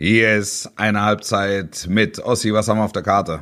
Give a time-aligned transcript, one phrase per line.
[0.00, 2.52] Hier ist eine Halbzeit mit Ossi.
[2.52, 3.40] Was haben wir auf der Karte?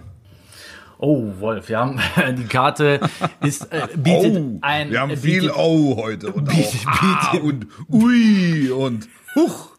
[0.99, 2.01] Oh, Wolf, wir haben
[2.39, 3.01] die Karte
[3.43, 7.03] ist äh, bietet oh, ein wir haben äh, viel bietet, Oh heute und bietet- auch
[7.03, 9.73] Ah und Ui und Huch.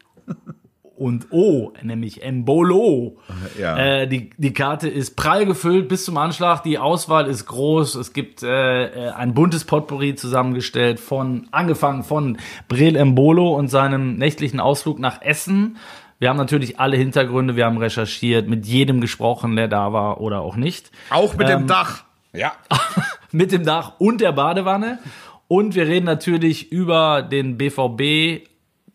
[0.96, 3.18] und O, nämlich Embolo.
[3.58, 3.76] Ja.
[3.76, 6.62] Äh, die, die Karte ist prall gefüllt bis zum Anschlag.
[6.62, 7.96] Die Auswahl ist groß.
[7.96, 12.38] Es gibt äh, äh, ein buntes Potpourri zusammengestellt von, angefangen von
[12.68, 15.78] Brel Embolo und seinem nächtlichen Ausflug nach Essen.
[16.18, 20.40] Wir haben natürlich alle Hintergründe, wir haben recherchiert, mit jedem gesprochen, der da war oder
[20.40, 20.90] auch nicht.
[21.10, 22.04] Auch mit Ähm, dem Dach.
[22.32, 22.52] Ja.
[23.32, 24.98] mit dem Dach und der Badewanne.
[25.46, 28.46] Und wir reden natürlich über den BVB,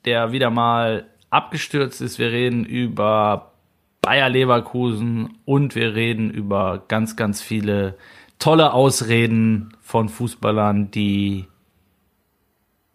[0.06, 2.20] der wieder mal abgestürzt ist.
[2.20, 3.54] Wir reden über
[4.02, 7.98] Bayer Leverkusen und wir reden über ganz, ganz viele
[8.38, 11.48] tolle Ausreden von Fußballern, die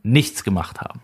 [0.02, 1.00] nichts gemacht haben.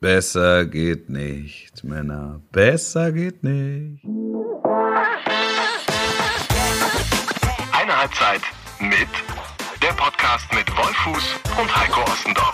[0.00, 2.40] Besser geht nicht, Männer.
[2.52, 4.04] Besser geht nicht.
[7.72, 8.42] Eine Halbzeit
[8.78, 9.08] mit
[9.82, 12.52] der Podcast mit Wolfuß und Heiko Ostendorf.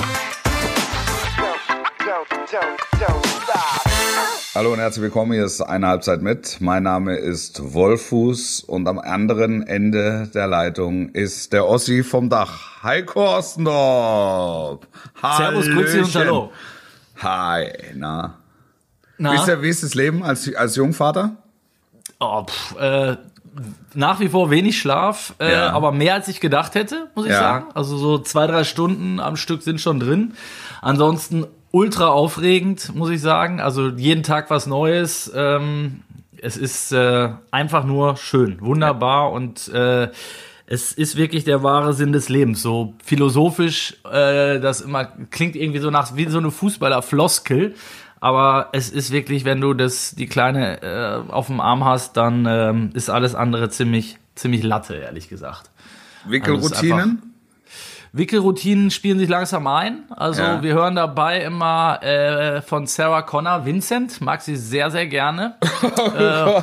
[4.54, 5.32] Hallo und herzlich willkommen.
[5.34, 6.62] Hier ist eine Halbzeit mit.
[6.62, 12.82] Mein Name ist Wolfuß und am anderen Ende der Leitung ist der Ossi vom Dach.
[12.82, 14.80] Heiko Ostendorf.
[15.20, 16.14] Servus, Grüezi und.
[16.14, 16.50] Hallo.
[17.22, 18.34] Hi, na.
[19.18, 19.32] Na?
[19.32, 21.36] Wie ist, der, wie ist das Leben als, als Jungvater?
[22.18, 23.16] Oh, pff, äh,
[23.94, 25.72] nach wie vor wenig Schlaf, äh, Ja.
[25.72, 27.38] aber mehr als ich gedacht hätte, muss ich Ja.
[27.38, 27.66] sagen.
[27.74, 30.34] Also so zwei, drei Stunden am Stück sind schon drin.
[30.82, 33.60] Ansonsten ultra aufregend, muss ich sagen.
[33.60, 35.30] Also jeden Tag was Neues.
[35.34, 36.02] Ähm,
[36.42, 40.08] es ist äh, einfach nur schön, wunderbar und äh,
[40.66, 42.62] es ist wirklich der wahre Sinn des Lebens.
[42.62, 47.74] So philosophisch, äh, das immer klingt irgendwie so nach wie so eine Fußballer-Floskel.
[48.20, 52.46] Aber es ist wirklich, wenn du das die kleine äh, auf dem Arm hast, dann
[52.48, 55.70] ähm, ist alles andere ziemlich ziemlich Latte, ehrlich gesagt.
[56.26, 57.33] Wickelroutinen?
[58.16, 60.04] Wickelroutinen spielen sich langsam ein.
[60.10, 60.62] Also Ja.
[60.62, 65.56] wir hören dabei immer äh, von Sarah Connor, Vincent, mag sie sehr, sehr gerne.
[65.92, 66.62] oh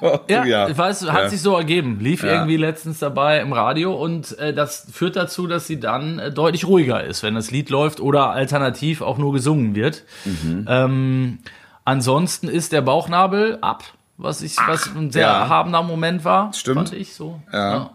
[0.00, 1.28] Gott, Ja, ich weiß, hat Ja.
[1.28, 2.00] sich so ergeben.
[2.00, 2.30] Lief Ja.
[2.32, 6.66] irgendwie letztens dabei im Radio und äh, das führt dazu, dass sie dann äh, deutlich
[6.66, 10.02] ruhiger ist, wenn das Lied läuft oder alternativ auch nur gesungen wird.
[10.24, 10.66] Mhm.
[10.68, 11.38] Ähm,
[11.84, 13.84] ansonsten ist der Bauchnabel ab,
[14.16, 15.42] was ich, was ein sehr ja.
[15.42, 16.52] erhabener Moment war.
[16.54, 16.88] Stimmt.
[16.88, 17.40] Fand ich so.
[17.52, 17.90] Ja.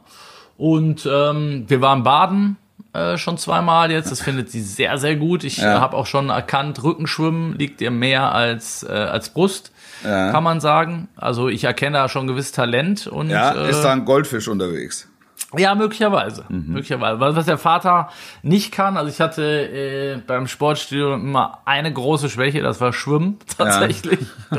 [0.55, 2.55] Und ähm, wir waren baden
[2.93, 4.11] äh, schon zweimal jetzt.
[4.11, 5.43] Das findet sie sehr, sehr gut.
[5.43, 5.81] Ich Ja.
[5.81, 9.71] habe auch schon erkannt, Rückenschwimmen liegt ihr mehr als, äh, als Brust,
[10.03, 10.31] Ja.
[10.31, 11.07] kann man sagen.
[11.15, 13.07] Also ich erkenne da schon gewisses Talent.
[13.07, 15.07] Und, Ja, äh, ist da ein Goldfisch unterwegs?
[15.55, 16.45] ja, möglicherweise.
[16.49, 16.73] Mhm.
[16.73, 17.19] Möglicherweise.
[17.19, 18.09] Was was der Vater
[18.41, 23.37] nicht kann, also ich hatte äh, beim Sportstudio immer eine große Schwäche, das war Schwimmen
[23.57, 24.19] tatsächlich.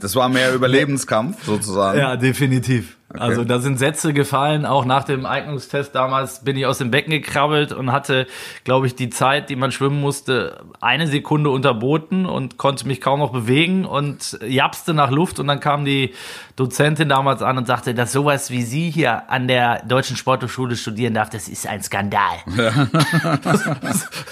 [0.00, 1.98] Das war mehr Überlebenskampf sozusagen.
[1.98, 2.96] Ja, definitiv.
[3.18, 4.64] Also da sind Sätze gefallen.
[4.64, 8.26] Auch nach dem Eignungstest damals bin ich aus dem Becken gekrabbelt und hatte,
[8.62, 13.18] glaube ich, die Zeit, die man schwimmen musste, eine Sekunde unterboten und konnte mich kaum
[13.18, 15.40] noch bewegen und japste nach Luft.
[15.40, 16.14] Und dann kam die
[16.54, 21.14] Dozentin damals an und sagte, dass sowas wie Sie hier an der Deutschen Sporthochschule studieren
[21.14, 22.36] darf, das ist ein Skandal.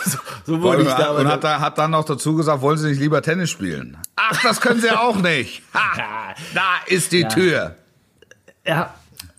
[0.05, 1.11] so, so wurde ich da.
[1.11, 3.97] und hat, da, hat dann noch dazu gesagt, wollen Sie nicht lieber Tennis spielen?
[4.15, 5.63] Ach, das können Sie auch nicht.
[5.75, 7.75] Ha, da ist die Tür.
[8.69, 8.95] Ja,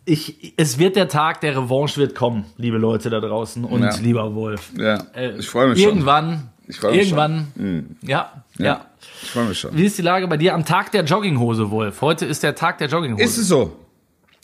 [0.06, 3.96] ich, es wird der Tag der Revanche wird kommen, liebe Leute da draußen und Ja.
[3.98, 4.72] lieber Wolf.
[4.76, 5.90] Ja, Äh, ich freue mich schon.
[5.90, 8.86] irgendwann, Ich freu mich irgendwann, ja, ja,
[9.22, 9.76] Ich freue mich schon.
[9.78, 12.02] Wie ist die Lage bei dir am Tag der Jogginghose, Wolf?
[12.02, 13.24] Heute ist der Tag der Jogginghose.
[13.24, 13.76] Ist es so?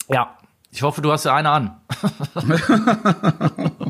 [0.09, 0.29] ja.
[0.72, 1.72] Ich hoffe, du hast ja eine an.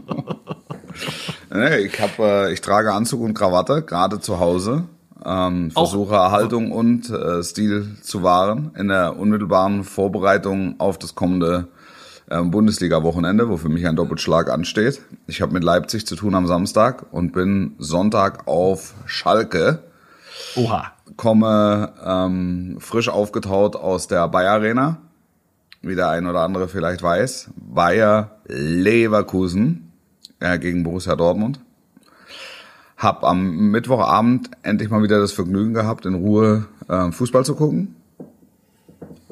[1.54, 4.84] Nee, ich, hab, äh, ich trage Anzug und Krawatte, gerade zu Hause.
[5.26, 11.68] Ähm, versuche Erhaltung und äh, Stil zu wahren in der unmittelbaren Vorbereitung auf das kommende
[12.30, 15.02] ähm, Bundesliga-Wochenende, wo für mich ein Doppelschlag ansteht.
[15.28, 19.80] Ich habe mit Leipzig zu tun am Samstag und bin Sonntag auf Schalke.
[20.56, 20.92] Oha.
[21.18, 24.98] komme ähm, frisch aufgetaut aus der Bayer Arena,
[25.82, 27.50] wie der ein oder andere vielleicht weiß.
[27.56, 29.92] Bayer Leverkusen
[30.40, 31.60] äh, gegen Borussia Dortmund.
[33.06, 37.96] Hab am Mittwochabend endlich mal wieder das Vergnügen gehabt, in Ruhe äh, Fußball zu gucken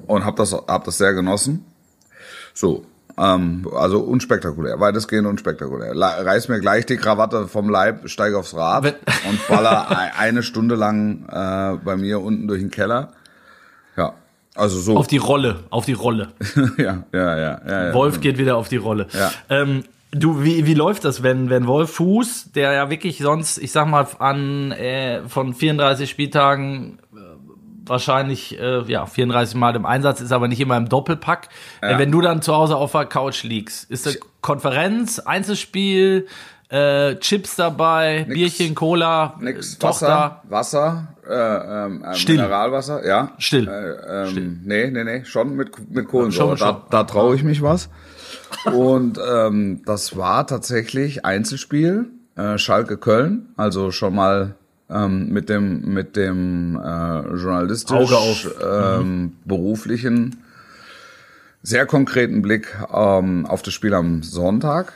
[0.07, 1.65] und hab das hab das sehr genossen.
[2.53, 2.85] So,
[3.17, 5.95] ähm, also unspektakulär, weitestgehend unspektakulär.
[5.95, 8.85] La- Reiß mir gleich die Krawatte vom Leib, steige aufs Rad
[9.29, 13.13] und baller ei- eine Stunde lang äh, bei mir unten durch den Keller.
[13.97, 14.13] Ja,
[14.55, 14.97] also so.
[14.97, 16.29] Auf die Rolle, auf die Rolle.
[16.77, 17.93] ja, ja, ja, ja, ja.
[17.93, 19.07] Wolf geht wieder auf die Rolle.
[19.13, 19.31] Ja.
[19.49, 19.83] Ähm,
[20.13, 23.87] du, wie, wie läuft das, wenn, wenn Wolf Fuß, der ja wirklich sonst, ich sag
[23.87, 27.19] mal, an äh, von 34 Spieltagen äh,
[27.85, 31.49] wahrscheinlich äh, ja 34 Mal im Einsatz, ist aber nicht immer im Doppelpack.
[31.81, 36.27] Äh, wenn du dann zu Hause auf der Couch liegst, ist das Konferenz, Einzelspiel,
[36.69, 39.75] äh, Chips dabei, Bierchen, Cola, Nix.
[39.75, 40.41] äh, Tochter.
[40.47, 42.35] Wasser, Wasser, äh, ähm, ähm, Still.
[42.37, 43.31] Mineralwasser, ja.
[43.37, 43.67] Still.
[43.67, 44.57] Äh, ähm, Still.
[44.63, 46.57] Nee, nee, nee, schon mit, mit Kohlensäure.
[46.57, 46.81] Schon, schon.
[46.89, 47.89] Da, da traue ich mich was.
[48.65, 52.05] Und ähm, das war tatsächlich Einzelspiel,
[52.35, 54.55] äh, Schalke Köln, also schon mal
[54.89, 58.55] ähm, mit dem mit dem äh, journalistisch auf.
[58.63, 60.37] ähm, beruflichen
[61.63, 64.93] sehr konkreten Blick ähm, auf das Spiel am Sonntag,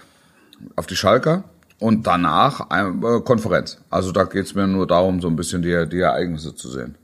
[0.76, 1.46] auf die Schalker
[1.80, 3.80] und danach äh, Konferenz.
[3.90, 6.96] Also da geht's mir nur darum, so ein bisschen die, die Ereignisse zu sehen.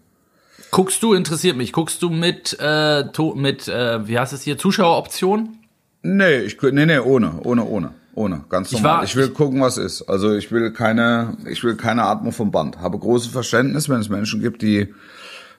[0.71, 3.03] Guckst du, interessiert mich, guckst du mit, äh,
[3.35, 5.59] mit äh, wie heißt es hier, Zuschaueroption?
[6.03, 8.97] Nee, ich nee, nee, ohne, ohne, ohne, ohne, ganz Ich normal.
[8.97, 10.03] war- Ich, will gucken, was ist.
[10.09, 12.79] Also ich will keine, ich will keine Atmung vom Band.
[12.81, 14.94] Habe großes Verständnis, wenn es Menschen gibt, die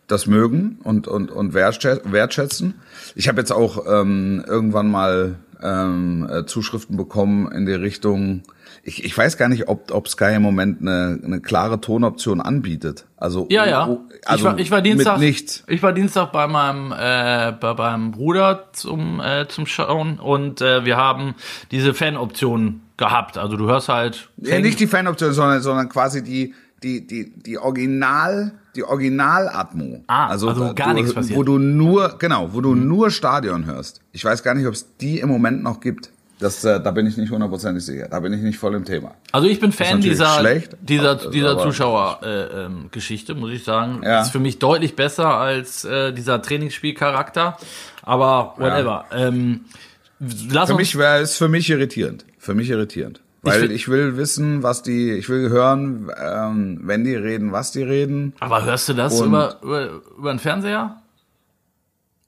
[0.06, 2.75] das mögen und und und wertschä- wertschätzen.
[3.15, 8.43] Ich habe jetzt auch ähm, irgendwann mal ähm, äh, Zuschriften bekommen in die Richtung.
[8.87, 13.06] Ich, ich weiß gar nicht, ob, ob Sky im Moment eine, eine klare Tonoption anbietet.
[13.17, 13.89] Also Ja, ja.
[13.89, 15.23] oh, also ich, war, ich war Dienstag.
[15.23, 20.85] Ich war Dienstag bei meinem äh, bei meinem Bruder zum äh, zum Schauen und äh,
[20.85, 21.35] wir haben
[21.71, 23.39] diese Fanoption gehabt.
[23.39, 24.29] Also du hörst halt.
[24.37, 30.04] Ja, nicht die Fanoption, sondern, sondern quasi die, die, die, die Original, die Original-Atmo.
[30.06, 31.38] Ah, also da- gar du, nichts passiert.
[31.38, 34.00] Wo du nur, genau, wo du nur Stadion hörst.
[34.12, 36.10] Ich weiß gar nicht, ob es die im Moment noch gibt.
[36.40, 38.08] Das, äh, da bin ich nicht hundertprozentig sicher.
[38.08, 39.14] Da bin ich nicht voll im Thema.
[39.32, 44.02] Also ich bin Fan dieser schlecht, dieser dieser Zuschauer-Geschichte, äh, ähm, Geschichte, muss ich sagen.
[44.02, 44.22] Ja.
[44.22, 47.56] Ist für mich deutlich besser als äh, dieser Trainingsspielcharakter.
[48.02, 49.06] Aber whatever.
[49.12, 49.60] Ähm,
[50.50, 52.26] lass Für mich wäre es für mich irritierend.
[52.38, 53.20] Für mich irritierend.
[53.44, 57.73] Weil find- ich, will wissen, was die, ich will hören, ähm, wenn die reden, was
[57.73, 58.32] die reden.
[58.41, 59.88] Aber hörst du das Und- über, über
[60.19, 60.96] über den Fernseher?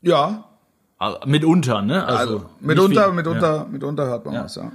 [0.02, 0.44] Ja,
[0.98, 2.04] Also, mitunter, ne?
[2.06, 4.70] also nicht mitunter, mitunter, mitunter hört man was, ja.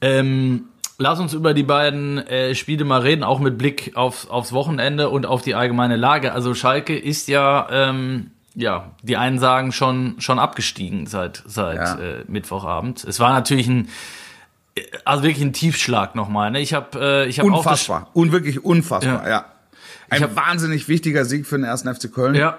[0.00, 0.64] Ähm,
[0.98, 5.08] lass uns über die beiden äh, Spiele mal reden, auch mit Blick auf, aufs Wochenende
[5.08, 6.32] und auf die allgemeine Lage.
[6.32, 11.94] Also Schalke ist ja, ähm, ja, die einen sagen schon schon abgestiegen seit seit Ja.
[11.98, 13.02] äh, Mittwochabend.
[13.04, 13.88] Es war natürlich ein
[15.04, 16.50] also wirklich ein Tiefschlag nochmal.
[16.50, 16.60] Ne?
[16.60, 18.10] Ich habe äh, ich habe auch Unfassbar.
[18.14, 19.28] Un wirklich unfassbar, Ja.
[19.30, 19.44] ja.
[20.10, 22.34] Ein hab- wahnsinnig wichtiger Sieg für den ersten FC Köln.
[22.34, 22.58] ja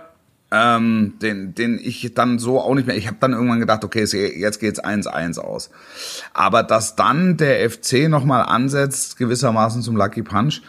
[0.51, 2.95] Ähm, den, den ich dann so auch nicht mehr.
[2.95, 4.03] Ich habe dann irgendwann gedacht, okay,
[4.37, 5.69] jetzt geht's 1-1 aus.
[6.33, 10.61] Aber dass dann der FC nochmal ansetzt, gewissermaßen zum Lucky Punch,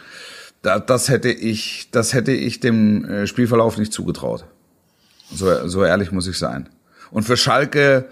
[0.63, 4.45] da, das hätte ich, das hätte ich dem äh, Spielverlauf nicht zugetraut.
[5.33, 6.69] So, so ehrlich muss ich sein.
[7.11, 8.07] Und für Schalke,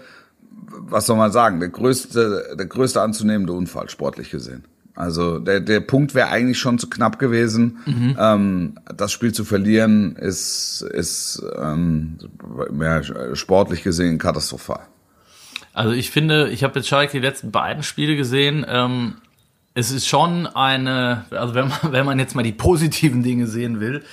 [0.87, 4.63] was soll man sagen, der größte, der größte anzunehmende Unfall, sportlich gesehen.
[4.95, 7.79] Also der, der Punkt wäre eigentlich schon zu knapp gewesen.
[8.17, 12.17] Ähm, das Spiel zu verlieren ist, ist ähm,
[13.33, 14.87] sportlich gesehen katastrophal.
[15.73, 18.65] Also ich finde, ich habe jetzt Schalke die letzten beiden Spiele gesehen.
[18.67, 19.15] Ähm,
[19.73, 23.81] es ist schon eine, also wenn man, wenn man jetzt mal die positiven Dinge sehen
[23.81, 24.03] will,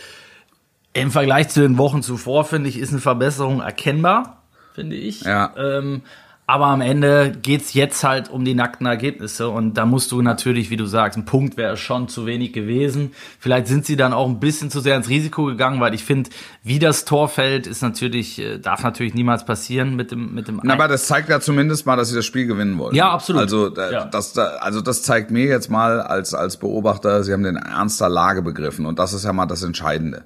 [0.93, 4.43] im Vergleich zu den Wochen zuvor, finde ich, ist eine Verbesserung erkennbar,
[4.75, 5.23] finde ich.
[5.23, 5.55] Ja.
[5.57, 6.03] Ähm,
[6.53, 10.69] aber am Ende geht's jetzt halt um die nackten Ergebnisse und da musst du natürlich,
[10.69, 13.13] wie du sagst, ein Punkt wäre schon zu wenig gewesen.
[13.39, 16.29] Vielleicht sind sie dann auch ein bisschen zu sehr ins Risiko gegangen, weil ich finde,
[16.63, 20.61] wie das Tor fällt, ist natürlich, äh, darf natürlich niemals passieren mit dem, mit dem
[20.63, 22.95] Na, aber das zeigt ja zumindest mal, dass sie das Spiel gewinnen wollen.
[22.95, 23.41] Ja, absolut.
[23.41, 24.05] Also, Ja.
[24.05, 27.99] Das, da, also das zeigt mir jetzt mal als, als Beobachter, sie haben den Ernst
[27.99, 30.25] der Lage begriffen und das ist ja mal das Entscheidende.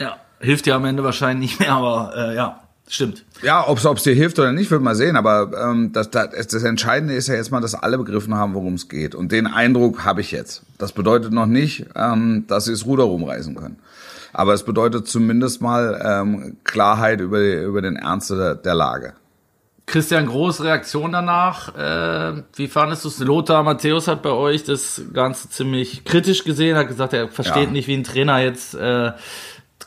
[0.00, 3.24] Ja, hilft dir am Ende wahrscheinlich nicht mehr, aber äh, ja, stimmt.
[3.42, 5.16] Ja, ob es dir hilft oder nicht, wird man sehen.
[5.16, 8.74] Aber ähm, das, das, das Entscheidende ist ja jetzt mal, dass alle begriffen haben, worum
[8.74, 9.14] es geht.
[9.14, 10.62] Und den Eindruck habe ich jetzt.
[10.78, 13.78] Das bedeutet noch nicht, ähm, dass sie das Ruder rumreißen können.
[14.32, 19.14] Aber es bedeutet zumindest mal ähm, Klarheit über, über den Ernst der, der Lage.
[19.86, 21.74] Christian Groß Reaktion danach.
[21.76, 23.18] Äh, wie fandest du es?
[23.20, 27.70] Lothar Matthäus hat bei euch das Ganze ziemlich kritisch gesehen, hat gesagt, er versteht Ja.
[27.70, 29.12] nicht, wie ein Trainer jetzt äh,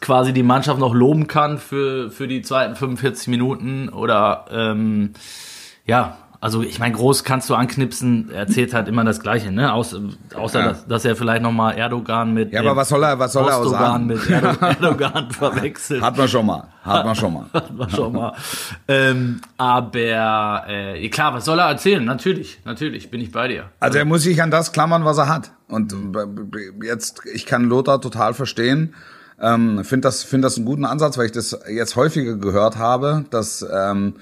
[0.01, 5.11] quasi die Mannschaft noch loben kann für, für die zweiten 45 Minuten oder ähm,
[5.85, 9.73] ja, also ich meine, groß kannst du anknipsen, er erzählt halt immer das Gleiche, ne?
[9.73, 9.93] Aus,
[10.33, 10.67] außer Ja.
[10.69, 13.59] dass, dass er vielleicht nochmal Erdogan mit Ja, aber was soll er, was soll er
[13.59, 14.05] Ostogan sagen?
[14.07, 16.01] mit Erdo Erdogan verwechselt.
[16.01, 16.69] Hat man schon mal.
[16.85, 17.45] Hat man schon mal.
[17.71, 18.33] War schon mal.
[18.87, 22.05] ähm, aber äh, klar, was soll er erzählen?
[22.05, 23.65] Natürlich, natürlich, bin ich bei dir.
[23.81, 25.51] Also er muss sich an das klammern, was er hat.
[25.67, 28.93] Und äh, jetzt, ich kann Lothar total verstehen.
[29.41, 33.25] Ähm, finde das, finde das einen guten Ansatz, weil ich das jetzt häufiger gehört habe,
[33.29, 34.15] dass ähm,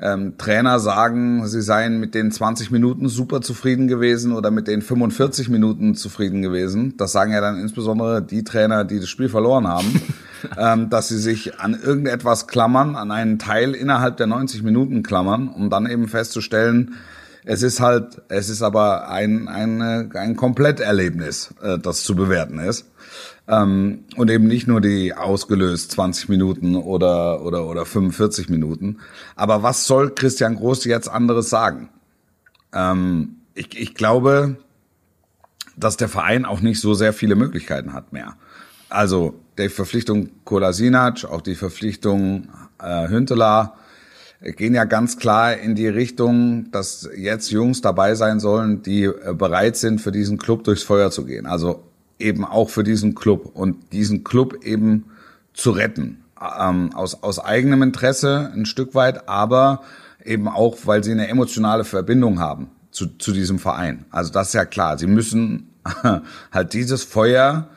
[0.00, 4.82] ähm, Trainer sagen, sie seien mit den 20 Minuten super zufrieden gewesen oder mit den
[4.82, 6.96] 45 Minuten zufrieden gewesen.
[6.98, 10.00] Das sagen ja dann insbesondere die Trainer, die das Spiel verloren haben.
[10.58, 15.48] ähm, dass sie sich an irgendetwas klammern, an einen Teil innerhalb der 90 Minuten klammern,
[15.48, 16.94] um dann eben festzustellen,
[17.48, 22.86] es ist halt, es ist aber ein, ein, ein Kompletterlebnis, äh, das zu bewerten ist.
[23.48, 28.98] Ähm, und eben nicht nur die ausgelöst 20 Minuten oder, oder, oder 45 Minuten.
[29.36, 31.88] Aber was soll Christian Groß jetzt anderes sagen?
[32.72, 34.56] Ähm, ich, ich glaube,
[35.76, 38.36] dass der Verein auch nicht so sehr viele Möglichkeiten hat mehr.
[38.88, 42.48] Also die Verpflichtung Kolasinac, auch die Verpflichtung
[42.80, 43.74] äh, Hünteler
[44.40, 49.34] gehen ja ganz klar in die Richtung, dass jetzt Jungs dabei sein sollen, die äh,
[49.34, 51.46] bereit sind, für diesen Club durchs Feuer zu gehen.
[51.46, 51.84] Also
[52.18, 55.06] eben auch für diesen Club und diesen Club eben
[55.52, 56.24] zu retten.
[56.40, 59.82] Ähm, aus, aus eigenem Interesse ein Stück weit, aber
[60.24, 64.04] eben auch, weil sie eine emotionale Verbindung haben zu, zu diesem Verein.
[64.10, 64.98] Also das ist ja klar.
[64.98, 65.70] Sie müssen
[66.52, 67.68] halt dieses Feuer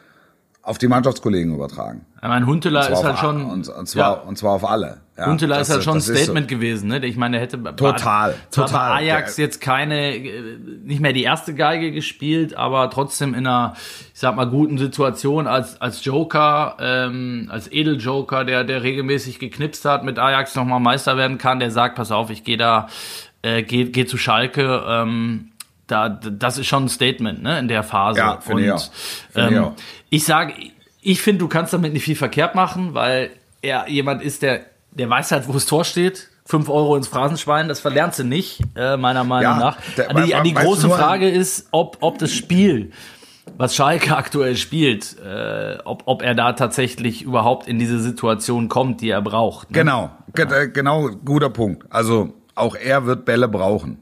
[0.61, 2.05] auf die Mannschaftskollegen übertragen.
[2.21, 3.45] Ich meine, Hunteler ist halt schon.
[3.45, 4.21] Und, und, zwar, ja.
[4.21, 4.97] und zwar auf alle.
[5.17, 6.55] Ja, Hunteler ist halt schon ein Statement so.
[6.55, 6.89] gewesen.
[6.89, 7.05] Ne?
[7.05, 8.89] Ich meine, er hätte total, zwar total.
[8.89, 10.19] bei Ajax der, jetzt keine,
[10.83, 13.73] nicht mehr die erste Geige gespielt, aber trotzdem in einer,
[14.13, 19.85] ich sag mal, guten Situation als, als Joker, ähm, als Edeljoker, der, der regelmäßig geknipst
[19.85, 22.87] hat, mit Ajax nochmal Meister werden kann, der sagt, pass auf, ich gehe da,
[23.43, 25.51] äh, geh, geh zu Schalke, ähm,
[25.87, 28.19] da, das ist schon ein Statement, ne, in der Phase.
[28.19, 28.89] Ja, und ich, auch.
[29.35, 29.71] Ähm,
[30.09, 30.53] ich, ich sage,
[31.01, 35.09] ich finde, du kannst damit nicht viel verkehrt machen, weil er jemand ist, der, der
[35.09, 36.29] weiß halt, wo das Tor steht.
[36.45, 39.77] Fünf Euro ins Phrasenschwein, das verlernst du nicht, äh, meiner Meinung ja, nach.
[39.97, 42.91] Der, die, die große Frage ist, ob, ob das Spiel,
[43.57, 49.01] was Schalke aktuell spielt, äh, ob, ob er da tatsächlich überhaupt in diese Situation kommt,
[49.01, 49.69] die er braucht.
[49.69, 49.77] Ne?
[49.77, 50.65] Genau, ja.
[50.65, 51.85] genau, guter Punkt.
[51.91, 54.01] Also auch er wird Bälle brauchen,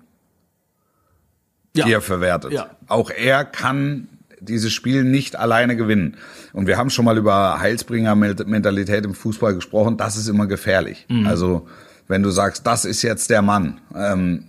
[1.75, 1.86] ja.
[1.86, 2.54] die er verwertet.
[2.54, 2.70] Ja.
[2.88, 4.08] Auch er kann
[4.39, 6.17] dieses Spiel nicht alleine gewinnen.
[6.53, 9.98] Und wir haben schon mal über Heilsbringer-Mentalität im Fußball gesprochen.
[9.98, 11.06] Das ist immer gefährlich.
[11.10, 11.27] Mhm.
[11.27, 11.67] Also
[12.08, 14.46] wenn du sagst, das ist jetzt der Mann, ähm,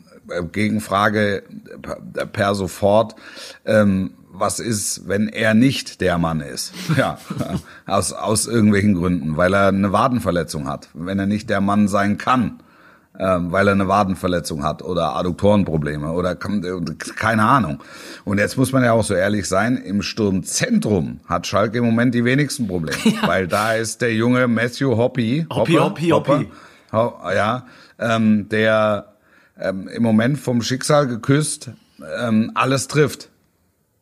[0.53, 1.43] Gegenfrage
[2.33, 3.15] per sofort,
[3.65, 6.73] ähm, was ist, wenn er nicht der Mann ist?
[6.97, 7.19] Ja,
[7.87, 12.19] aus, aus irgendwelchen Gründen, weil er eine Wadenverletzung hat, wenn er nicht der Mann sein
[12.19, 12.61] kann
[13.19, 17.83] ähm, weil er eine Wadenverletzung hat oder Adduktorenprobleme oder keine Ahnung.
[18.25, 22.15] Und jetzt muss man ja auch so ehrlich sein, im Sturmzentrum hat Schalke im Moment
[22.15, 23.27] die wenigsten Probleme, ja.
[23.27, 26.49] weil da ist der junge Matthew Hoppy, Hoppy, Hoppy, Hoppy,
[26.93, 27.35] Hoppy.
[27.35, 27.67] ja,
[27.99, 29.13] ähm, der
[29.59, 31.71] ähm, im Moment vom Schicksal geküsst
[32.19, 33.29] ähm, alles trifft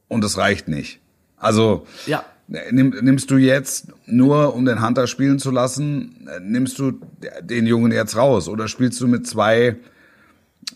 [0.08, 1.00] und es reicht nicht.
[1.38, 2.24] Also ja.
[2.48, 6.92] Nimm, nimmst du jetzt nur, um den Hunter spielen zu lassen, nimmst du
[7.42, 9.76] den Jungen jetzt raus oder spielst du mit zwei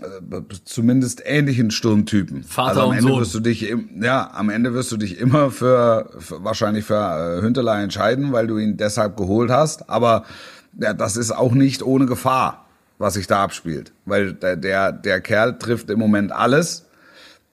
[0.01, 2.43] äh, zumindest ähnlichen Sturmtypen?
[2.43, 3.21] Vater also am und Ende Sohn.
[3.21, 7.43] wirst du dich ja am Ende wirst du dich immer für, für wahrscheinlich für äh,
[7.43, 9.89] Hünteler entscheiden, weil du ihn deshalb geholt hast.
[9.89, 10.25] Aber
[10.77, 12.67] ja, das ist auch nicht ohne Gefahr,
[12.99, 16.87] was sich da abspielt, weil der der, der Kerl trifft im Moment alles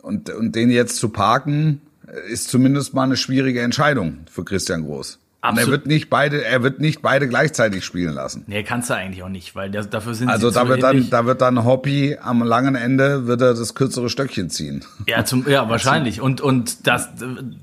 [0.02, 1.82] und und den jetzt zu parken
[2.30, 5.20] ist zumindest mal eine schwierige Entscheidung für Christian Groß.
[5.50, 8.44] Und er wird nicht beide, er wird nicht beide gleichzeitig spielen lassen.
[8.48, 11.10] Nee, kannst du eigentlich auch nicht, weil das, dafür sind Also sie da wird dann,
[11.10, 14.84] da wird dann Hoppy am langen Ende wird er das kürzere Stöckchen ziehen.
[15.08, 16.22] Ja, zum, ja, wahrscheinlich.
[16.22, 17.10] Und, und das,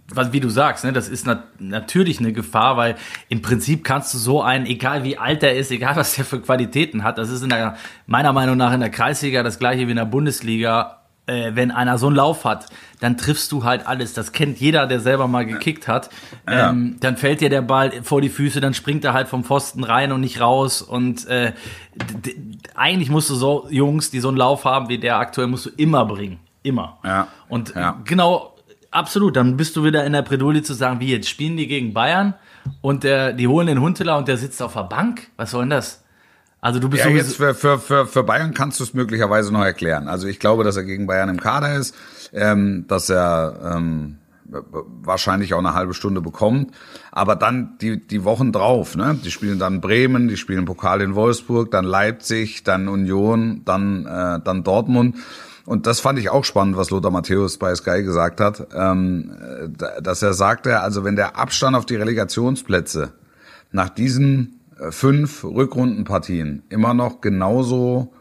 [0.08, 2.94] was, wie du sagst, ne, das ist nat natürlich eine Gefahr, weil
[3.28, 6.40] im Prinzip kannst du so einen, egal wie alt er ist, egal was der für
[6.40, 9.90] Qualitäten hat, das ist in der, meiner Meinung nach in der Kreisliga das gleiche wie
[9.90, 12.66] in der Bundesliga, äh, wenn einer so einen Lauf hat,
[13.00, 14.12] dann triffst du halt alles.
[14.12, 16.10] Das kennt jeder, der selber mal gekickt hat.
[16.48, 16.70] Ja.
[16.70, 19.84] Ähm, dann fällt dir der Ball vor die Füße, dann springt er halt vom Pfosten
[19.84, 20.82] rein und nicht raus.
[20.82, 21.52] Und äh,
[22.74, 25.70] eigentlich musst du so Jungs, die so einen Lauf haben wie der aktuell, musst du
[25.76, 26.40] immer bringen.
[26.62, 26.98] Immer.
[27.04, 27.28] Ja.
[27.48, 28.00] Und ja.
[28.04, 28.54] genau,
[28.90, 29.36] absolut.
[29.36, 32.34] Dann bist du wieder in der Bredouille zu sagen, wie jetzt spielen die gegen Bayern
[32.80, 35.30] und der, die holen den Hunteler und der sitzt auf der Bank.
[35.36, 36.03] Was soll denn das?
[36.64, 39.62] Also du bist ja, jetzt für, für, für, für Bayern kannst du es möglicherweise noch
[39.62, 40.08] erklären.
[40.08, 41.94] Also ich glaube, dass er gegen Bayern im Kader ist,
[42.32, 44.16] ähm, dass er ähm,
[44.46, 46.74] wahrscheinlich auch eine halbe Stunde bekommt.
[47.12, 49.14] Aber dann die, die Wochen drauf, ne?
[49.22, 54.40] Die spielen dann Bremen, die spielen Pokal in Wolfsburg, dann Leipzig, dann Union, dann, äh,
[54.42, 55.16] dann Dortmund.
[55.66, 60.22] Und das fand ich auch spannend, was Lothar Matthäus bei Sky gesagt hat, ähm, dass
[60.22, 63.12] er sagte, also wenn der Abstand auf die Relegationsplätze
[63.70, 68.12] nach diesen fünf Rückrundenpartien immer noch genauso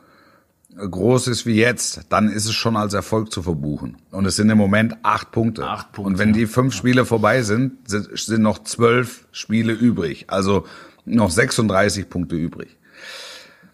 [0.76, 3.98] groß ist wie jetzt, dann ist es schon als Erfolg zu verbuchen.
[4.12, 5.68] Und es sind im Moment acht Punkte.
[5.68, 10.26] Acht Punkte Und wenn die fünf Spiele vorbei sind, sind noch zwölf Spiele übrig.
[10.28, 10.66] Also
[11.06, 12.78] noch 36 Punkte übrig.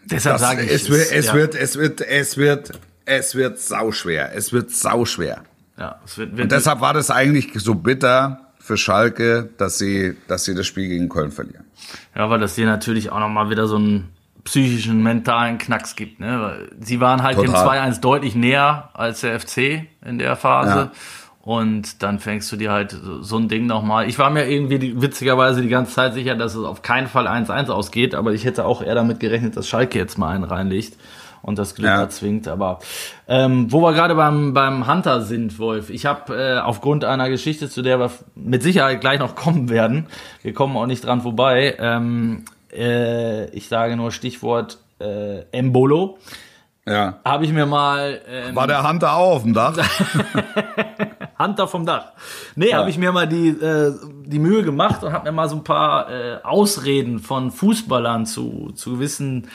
[0.04, 1.34] Deshalb das, sage ich, es wird, es, ja.
[1.34, 2.72] wird, es wird, es wird,
[3.04, 4.32] es wird sauschwer.
[4.34, 5.44] Es wird sauschwer.
[5.78, 10.16] Ja, es wird, wird Und deshalb war das eigentlich so bitter für Schalke, dass sie,
[10.28, 11.64] dass sie das Spiel gegen Köln verlieren.
[12.14, 14.10] Ja, weil das dir natürlich auch nochmal wieder so einen
[14.44, 16.20] psychischen, mentalen Knacks gibt.
[16.20, 16.68] Ne?
[16.80, 17.90] Sie waren halt dem Total.
[17.90, 20.70] 2-1 deutlich näher als der FC in der Phase.
[20.78, 20.92] Ja.
[21.42, 24.08] Und dann fängst du dir halt so- so ein Ding nochmal.
[24.08, 27.26] Ich war mir irgendwie die, witzigerweise die ganze Zeit sicher, dass es auf keinen Fall
[27.26, 30.96] 1-1 ausgeht, aber ich hätte auch eher damit gerechnet, dass Schalke jetzt mal einen reinlegt
[31.42, 32.00] und das Glück Ja.
[32.00, 32.48] erzwingt.
[32.48, 32.78] Aber
[33.28, 37.68] ähm, wo wir gerade beim, beim Hunter sind, Wolf, ich habe äh, aufgrund einer Geschichte,
[37.68, 40.06] zu der wir mit Sicherheit gleich noch kommen werden,
[40.42, 46.18] wir kommen auch nicht dran vorbei, ähm, äh, ich sage nur Stichwort äh, Embolo,
[46.86, 47.20] Ja.
[47.24, 49.76] habe ich mir mal ähm, War der Hunter auch auf dem Dach?
[51.38, 52.12] Hunter vom Dach.
[52.54, 53.94] Nee, habe ich mir mal die, äh,
[54.26, 58.72] die Mühe gemacht und habe mir mal so ein paar äh, Ausreden von Fußballern zu,
[58.74, 59.48] zu gewissen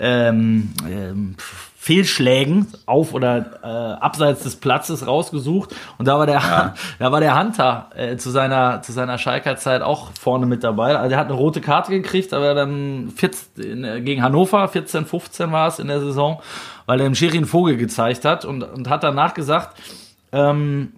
[0.00, 1.36] ähm, ähm,
[1.82, 3.66] Fehlschlägen auf oder äh,
[4.02, 5.74] abseits des Platzes rausgesucht.
[5.96, 9.80] Und da war der, da war der Hunter äh, zu seiner, zu seiner Schalker Zeit
[9.80, 10.96] auch vorne mit dabei.
[10.96, 15.06] Also er hat eine rote Karte gekriegt, aber dann 14, in, äh, gegen Hannover, 14,
[15.06, 16.42] 15 war es in der Saison,
[16.84, 19.74] weil er dem Schiri einen Vogel gezeigt hat und, und hat danach gesagt,
[20.32, 20.92] ähm,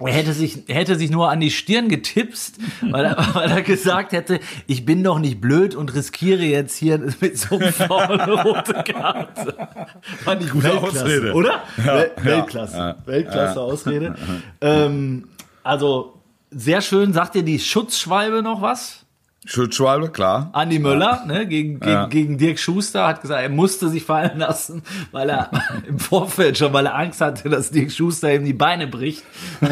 [0.00, 4.12] er hätte sich, hätte sich nur an die Stirn getipst, weil er, weil er gesagt
[4.12, 8.32] hätte, ich bin doch nicht blöd und riskiere jetzt hier mit so einem Foul eine
[8.42, 9.54] rote Karte.
[10.24, 11.32] Fand ich Gute Weltklasse, Ausrede.
[11.32, 11.62] oder?
[11.76, 12.24] Wel ja.
[12.24, 12.76] Weltklasse.
[12.76, 12.96] Ja.
[13.06, 14.14] Weltklasse Ausrede.
[14.60, 15.28] Ähm,
[15.62, 16.14] also,
[16.50, 17.12] sehr schön.
[17.12, 19.03] Sagt dir die Schutzschwalbe noch was?
[19.46, 20.48] Schutzschwalbe, klar.
[20.52, 22.06] Andi Möller, ne, gegen, gegen, Ja.
[22.06, 24.82] gegen Dirk Schuster, hat gesagt, er musste sich fallen lassen,
[25.12, 25.50] weil er
[25.86, 29.22] im Vorfeld schon, weil er Angst hatte, dass Dirk Schuster ihm die Beine bricht.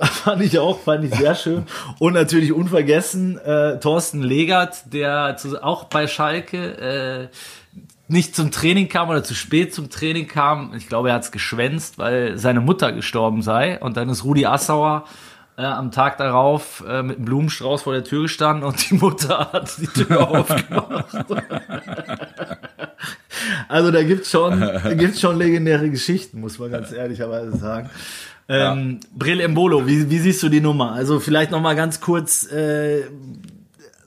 [0.00, 1.64] fand ich auch, fand ich sehr schön.
[1.98, 7.28] Und natürlich unvergessen, äh, Thorsten Legert, der zu, auch bei Schalke, äh,
[8.08, 10.74] nicht zum Training kam oder zu spät zum Training kam.
[10.76, 13.80] Ich glaube, er hat es geschwänzt, weil seine Mutter gestorben sei.
[13.80, 15.04] Und dann ist Rudi Assauer
[15.56, 19.52] äh, am Tag darauf äh, mit einem Blumenstrauß vor der Tür gestanden und die Mutter
[19.52, 21.26] hat die Tür aufgemacht.
[23.68, 27.90] also da gibt's schon, da gibt's schon legendäre Geschichten, muss man ganz ehrlicherweise sagen.
[28.48, 30.92] Ähm, Brill Embolo, wie, wie siehst du die Nummer?
[30.92, 33.04] Also vielleicht noch mal ganz kurz, äh,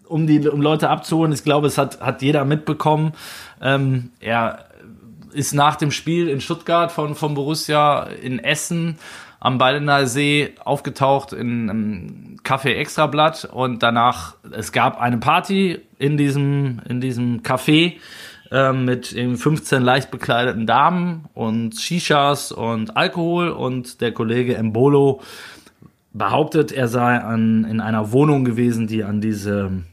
[0.07, 1.31] um die um Leute abzuholen.
[1.31, 3.13] Ich glaube, es hat, hat jeder mitbekommen.
[3.61, 4.65] Ähm, er
[5.31, 8.97] ist nach dem Spiel in Stuttgart von, von Borussia in Essen
[9.45, 16.17] am Baldener See aufgetaucht in einem Café Extrablatt und danach, es gab eine Party in
[16.17, 17.93] diesem, in diesem Café
[18.51, 25.21] ähm, mit eben 15 leicht bekleideten Damen und Shishas und Alkohol und der Kollege Embolo
[26.11, 29.83] behauptet, er sei an, in einer Wohnung gewesen, die an diese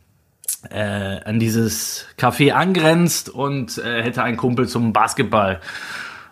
[0.71, 5.61] äh, an dieses Café angrenzt und äh, hätte einen Kumpel zum Basketball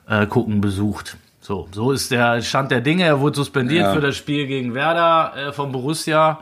[0.09, 1.19] äh, gucken besucht.
[1.41, 3.05] So, so ist der Stand der Dinge.
[3.05, 3.93] Er wurde suspendiert Ja.
[3.95, 6.41] für das Spiel gegen Werder äh, von Borussia.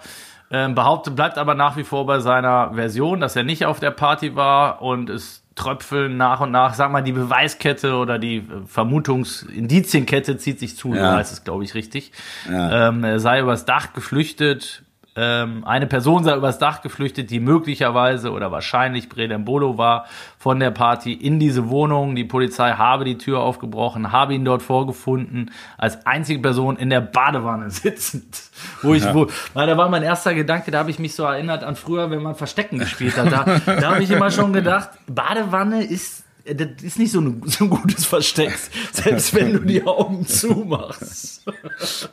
[0.51, 3.91] Ähm, behauptet, bleibt aber nach wie vor bei seiner Version, dass er nicht auf der
[3.91, 8.43] Party war und es tröpfeln nach und nach, sag mal, die Beweiskette oder die äh,
[8.67, 11.15] Vermutungs-Indizienkette zieht sich zu, so Ja.
[11.17, 12.13] heißt es, glaube ich, richtig.
[12.51, 12.89] Ja.
[12.89, 14.83] Ähm, er sei übers Dach geflüchtet.
[15.21, 20.07] Ähm, eine Person sei übers Dach geflüchtet, die möglicherweise oder wahrscheinlich Bredembolo war
[20.39, 22.15] von der Party in diese Wohnung.
[22.15, 27.01] Die Polizei habe die Tür aufgebrochen, habe ihn dort vorgefunden, als einzige Person in der
[27.01, 28.43] Badewanne sitzend.
[28.83, 31.65] Wo ich, wo, weil da war mein erster Gedanke, da habe ich mich so erinnert
[31.65, 33.33] an früher, wenn man Verstecken gespielt hat.
[33.33, 37.65] Da, da habe ich immer schon gedacht, Badewanne ist das ist nicht so ein, so
[37.65, 38.59] ein gutes Versteck,
[38.93, 41.45] selbst wenn du die Augen zumachst.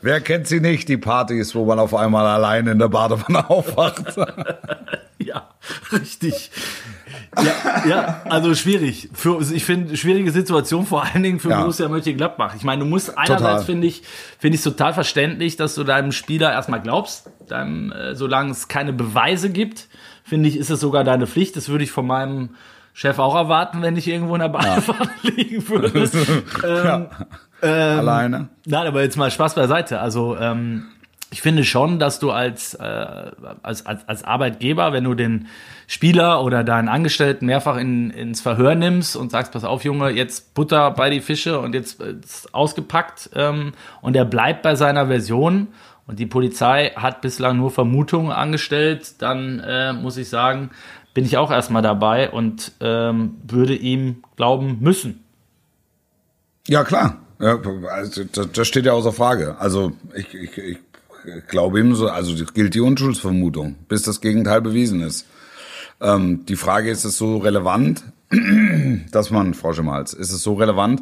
[0.01, 4.15] Wer kennt sie nicht, die Partys, wo man auf einmal allein in der Badewanne aufwacht?
[5.17, 5.49] Ja,
[5.91, 6.51] richtig.
[7.37, 9.09] Ja, ja, also schwierig.
[9.13, 11.61] Für, ich finde, schwierige Situation, vor allen Dingen für Ja.
[11.61, 12.55] Borussia Mönchengladbach.
[12.55, 14.03] Ich meine, du musst einerseits, finde ich,
[14.39, 18.93] finde ich total verständlich, dass du deinem Spieler erstmal glaubst, deinem, äh, solange es keine
[18.93, 19.87] Beweise gibt,
[20.23, 21.55] finde ich, ist es sogar deine Pflicht.
[21.55, 22.49] Das würde ich von meinem
[22.97, 26.09] Chef auch erwarten, wenn ich irgendwo in der Badewanne liegen würde.
[27.61, 28.47] ähm, Alleine?
[28.65, 29.99] Nein, aber jetzt mal Spaß beiseite.
[29.99, 30.85] Also ähm,
[31.29, 33.31] ich finde schon, dass du als, äh,
[33.63, 35.47] als, als, als Arbeitgeber, wenn du den
[35.87, 40.53] Spieler oder deinen Angestellten mehrfach in, ins Verhör nimmst und sagst, pass auf, Junge, jetzt
[40.53, 45.07] Butter bei die Fische und jetzt äh, ist ausgepackt ähm, und er bleibt bei seiner
[45.07, 45.67] Version
[46.07, 50.69] und die Polizei hat bislang nur Vermutungen angestellt, dann äh, muss ich sagen,
[51.15, 55.23] bin ich auch erstmal dabei und ähm, würde ihm glauben müssen.
[56.67, 57.21] Ja, klar.
[57.39, 57.57] Ja,
[57.89, 59.57] also, das, das steht ja außer Frage.
[59.57, 60.77] Also ich, ich, ich
[61.47, 65.25] glaube ihm so, also gilt die Unschuldsvermutung, bis das Gegenteil bewiesen ist.
[66.01, 68.03] Ähm, die Frage ist es so relevant,
[69.11, 71.01] dass man, Frau Schemals, ist es so relevant,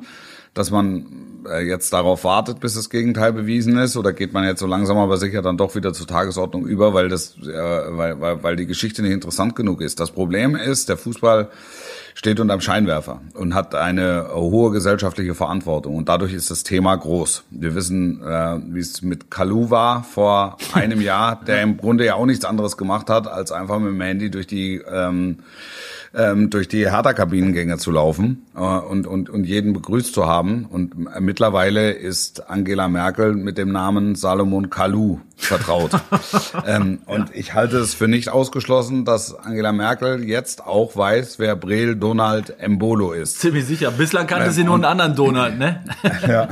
[0.53, 1.05] dass man
[1.49, 4.97] äh, jetzt darauf wartet, bis das Gegenteil bewiesen ist, oder geht man jetzt so langsam
[4.97, 8.65] aber sicher dann doch wieder zur Tagesordnung über, weil das, äh, weil, weil, weil die
[8.65, 9.99] Geschichte nicht interessant genug ist.
[9.99, 11.49] Das Problem ist, der Fußball
[12.15, 17.43] steht unterm Scheinwerfer und hat eine hohe gesellschaftliche Verantwortung und dadurch ist das Thema groß.
[17.49, 22.15] Wir wissen, äh, wie es mit Kalu war vor einem Jahr, der im Grunde ja
[22.15, 25.39] auch nichts anderes gemacht hat, als einfach mit dem Handy durch die ähm,
[26.13, 30.65] ähm, durch die Hertha-Kabinengänge zu laufen äh, und, und, und jeden begrüßt zu haben.
[30.65, 35.91] Und mittlerweile ist Angela Merkel mit dem Namen Salomon Kalou vertraut.
[36.67, 37.35] ähm, und ja.
[37.35, 42.59] ich halte es für nicht ausgeschlossen, dass Angela Merkel jetzt auch weiß, wer Brel Donald
[42.59, 43.39] Embolo ist.
[43.39, 43.91] Ziemlich sicher.
[43.91, 45.83] Bislang kannte ähm, sie nur einen anderen Donald, ne?
[46.27, 46.49] ja.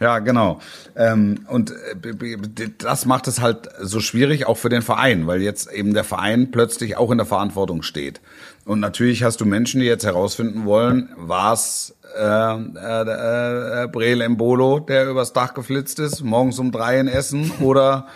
[0.00, 0.60] ja, genau.
[0.96, 5.70] Ähm, und äh, das macht es halt so schwierig auch für den Verein, weil jetzt
[5.72, 8.20] eben der Verein plötzlich auch in der Verantwortung steht.
[8.64, 14.80] Und natürlich hast du Menschen, die jetzt herausfinden wollen, was äh, äh, äh, Brel Embolo,
[14.80, 18.06] der übers Dach geflitzt ist, morgens um drei in Essen, oder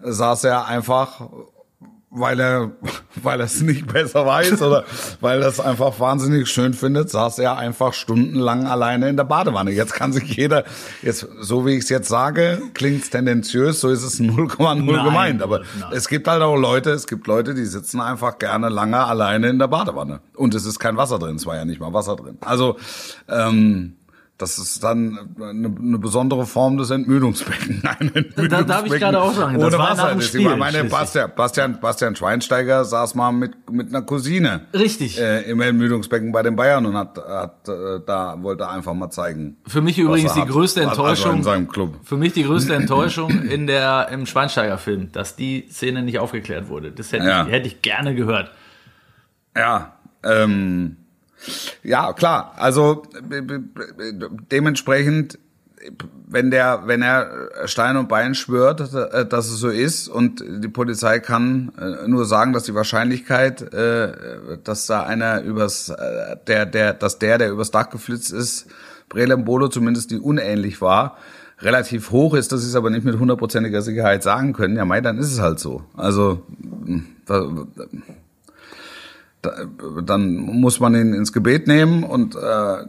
[0.00, 1.20] saß er einfach
[2.14, 2.70] weil er,
[3.22, 4.84] weil er es nicht besser weiß oder
[5.20, 9.72] weil er es einfach wahnsinnig schön findet, saß er einfach stundenlang alleine in der Badewanne.
[9.72, 10.64] Jetzt kann sich jeder,
[11.02, 15.42] jetzt, so wie ich es jetzt sage, klingt es tendenziös, so ist es 0,0 gemeint.
[15.42, 15.90] Aber nein.
[15.92, 19.58] es gibt halt auch Leute, es gibt Leute, die sitzen einfach gerne lange alleine in
[19.58, 20.20] der Badewanne.
[20.36, 22.38] Und es ist kein Wasser drin, es war ja nicht mal Wasser drin.
[22.42, 22.76] Also,
[23.28, 23.96] ähm,
[24.36, 27.82] das ist dann eine, eine besondere Form des Entmüdungsbecken.
[27.84, 30.02] Ein Entmüdungsbecken da darf ich gerade auch sagen, das ohne war Wasser.
[30.02, 34.62] Nach dem Spiel, ich meine, Bastian, Bastian, Bastian Schweinsteiger saß mal mit, mit einer Cousine.
[34.74, 35.20] Richtig.
[35.20, 39.56] Äh, Im Entmüdungsbecken bei den Bayern und hat, hat äh, da wollte einfach mal zeigen.
[39.68, 41.26] Für mich übrigens die größte hat, Enttäuschung.
[41.26, 42.00] Also in seinem Club.
[42.02, 46.90] Für mich die größte Enttäuschung in der im Schweinsteiger-Film, dass die Szene nicht aufgeklärt wurde.
[46.90, 47.46] Das hätte, ja.
[47.46, 48.50] ich, hätte ich gerne gehört.
[49.56, 49.92] Ja.
[50.24, 50.96] Ähm,
[51.82, 52.54] ja, klar.
[52.56, 53.02] Also
[54.50, 55.38] dementsprechend,
[56.26, 60.68] wenn der, wenn er Stein und Bein schwört, äh, dass es so ist und die
[60.68, 65.92] Polizei kann äh, nur sagen, dass die Wahrscheinlichkeit, äh, dass da einer übers,
[66.46, 68.66] der, der, dass der, der übers Dach geflitzt ist,
[69.08, 71.18] Brelembolo zumindest die unähnlich war,
[71.60, 74.76] relativ hoch ist, dass sie es aber nicht mit hundertprozentiger Sicherheit sagen können.
[74.76, 75.84] Ja, mei, dann ist es halt so.
[75.96, 76.42] Also
[80.04, 82.38] dann muss man ihn ins Gebet nehmen und äh,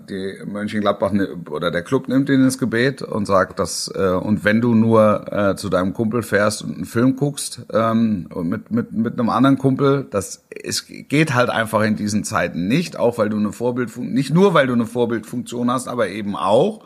[0.09, 4.43] die Mönchengladbach ne, oder der Club nimmt ihn ins Gebet und sagt, dass äh, und
[4.43, 8.91] wenn du nur äh, zu deinem Kumpel fährst und einen Film guckst ähm, mit mit
[8.91, 13.29] mit einem anderen Kumpel, das es geht halt einfach in diesen Zeiten nicht, auch weil
[13.29, 16.85] du eine Vorbildfunktion nicht nur weil du eine Vorbildfunktion hast, aber eben auch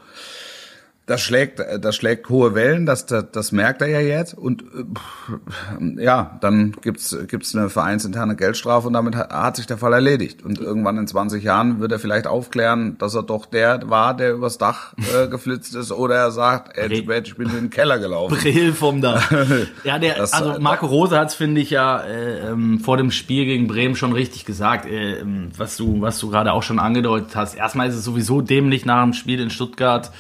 [1.10, 4.36] das schlägt, das schlägt hohe Wellen, das, das, das merkt er ja jetzt.
[4.36, 9.80] Und äh, ja, dann gibt's gibt's eine vereinsinterne Geldstrafe und damit hat, hat sich der
[9.80, 10.46] Fall erledigt.
[10.46, 14.34] Und irgendwann in 20 Jahren wird er vielleicht aufklären, dass er doch der war, der
[14.34, 18.38] übers Dach äh, geflitzt ist, oder er sagt, ey, ich bin in den Keller gelaufen.
[18.38, 19.32] Brill vom Dach.
[19.84, 23.46] ja, der, das, also Marco Rose hat's finde ich ja äh, ähm, vor dem Spiel
[23.46, 27.36] gegen Bremen schon richtig gesagt, äh, ähm, was du was du gerade auch schon angedeutet
[27.36, 27.56] hast.
[27.56, 30.12] Erstmal ist es sowieso dämlich nach dem Spiel in Stuttgart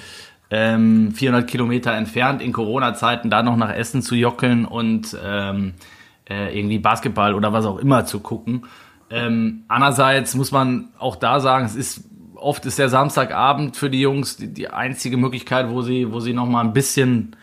[0.51, 5.73] ähm, 400 Kilometer entfernt in Corona-Zeiten da noch nach Essen zu jockeln und ähm,
[6.29, 8.65] äh, irgendwie Basketball oder was auch immer zu gucken.
[9.12, 12.03] Ähm, andererseits muss man auch da sagen, es ist
[12.35, 16.33] oft ist der Samstagabend für die Jungs die, die einzige Möglichkeit, wo sie, wo sie
[16.33, 17.35] noch mal ein bisschen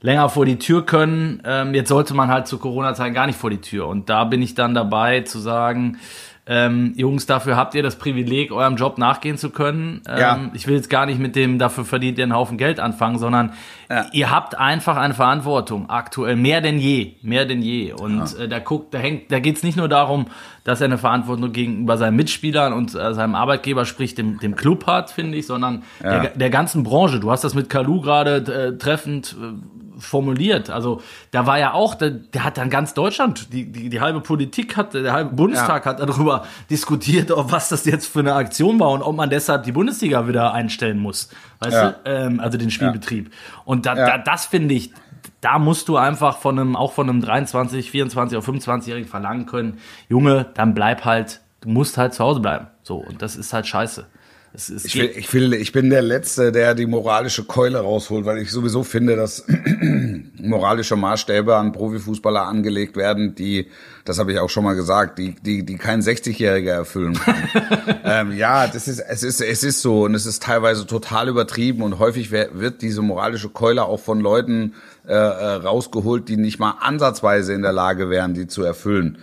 [0.00, 1.42] länger vor die Tür können.
[1.44, 3.86] Ähm, jetzt sollte man halt zu Corona-Zeiten gar nicht vor die Tür.
[3.86, 5.98] Und da bin ich dann dabei zu sagen,
[6.44, 10.02] ähm, Jungs, dafür habt ihr das Privileg, eurem Job nachgehen zu können.
[10.08, 10.40] Ähm, ja.
[10.54, 13.52] Ich will jetzt gar nicht mit dem, dafür verdient ihr einen Haufen Geld anfangen, sondern
[13.88, 14.06] ja.
[14.10, 17.92] ihr habt einfach eine Verantwortung aktuell, mehr denn je, mehr denn je.
[17.92, 18.44] Und ja.
[18.44, 20.26] äh, da guckt, da hängt, da geht's nicht nur darum,
[20.64, 24.88] dass er eine Verantwortung gegenüber seinen Mitspielern und äh, seinem Arbeitgeber, sprich dem, dem Club
[24.88, 27.20] hat, finde ich, sondern der, der ganzen Branche.
[27.20, 30.70] Du hast das mit Kalu gerade äh, treffend äh, formuliert.
[30.70, 34.20] Also da war ja auch, der, der hat dann ganz Deutschland, die, die, die halbe
[34.20, 35.92] Politik hat, der halbe Bundestag ja.
[35.92, 39.64] hat darüber diskutiert, ob was das jetzt für eine Aktion war und ob man deshalb
[39.64, 41.30] die Bundesliga wieder einstellen muss.
[41.60, 41.90] Weißt ja.
[41.90, 41.96] du?
[42.04, 43.28] Ähm, also den Spielbetrieb.
[43.28, 43.62] Ja.
[43.64, 44.92] Und da, da, das finde ich,
[45.40, 49.78] da musst du einfach von einem, auch von einem 23, 24 oder 25-Jährigen verlangen können,
[50.08, 52.66] Junge, dann bleib halt, du musst halt zu Hause bleiben.
[52.82, 54.06] So, und das ist halt scheiße.
[54.54, 58.26] Es, es ich, will, ich, will, ich bin der Letzte, der die moralische Keule rausholt,
[58.26, 59.46] weil ich sowieso finde, dass
[60.36, 63.68] moralische Maßstäbe an Profifußballer angelegt werden, die,
[64.04, 67.48] das habe ich auch schon mal gesagt, die, die, die kein 60-Jähriger erfüllen kann.
[68.04, 71.82] ähm, ja, das ist, es ist, es ist so und es ist teilweise total übertrieben
[71.82, 74.74] und häufig wird diese moralische Keule auch von Leuten
[75.06, 79.16] äh, äh, rausgeholt, die nicht mal ansatzweise in der Lage wären, die zu erfüllen.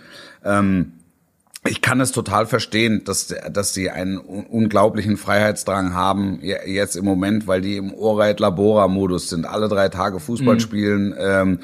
[0.44, 0.94] Ähm,
[1.68, 6.96] ich kann es total verstehen, dass, dass sie einen un- unglaublichen Freiheitsdrang haben, je- jetzt
[6.96, 11.58] im Moment, weil die im Oreit-Labora-Modus sind, alle drei Tage Fußball spielen, ähm,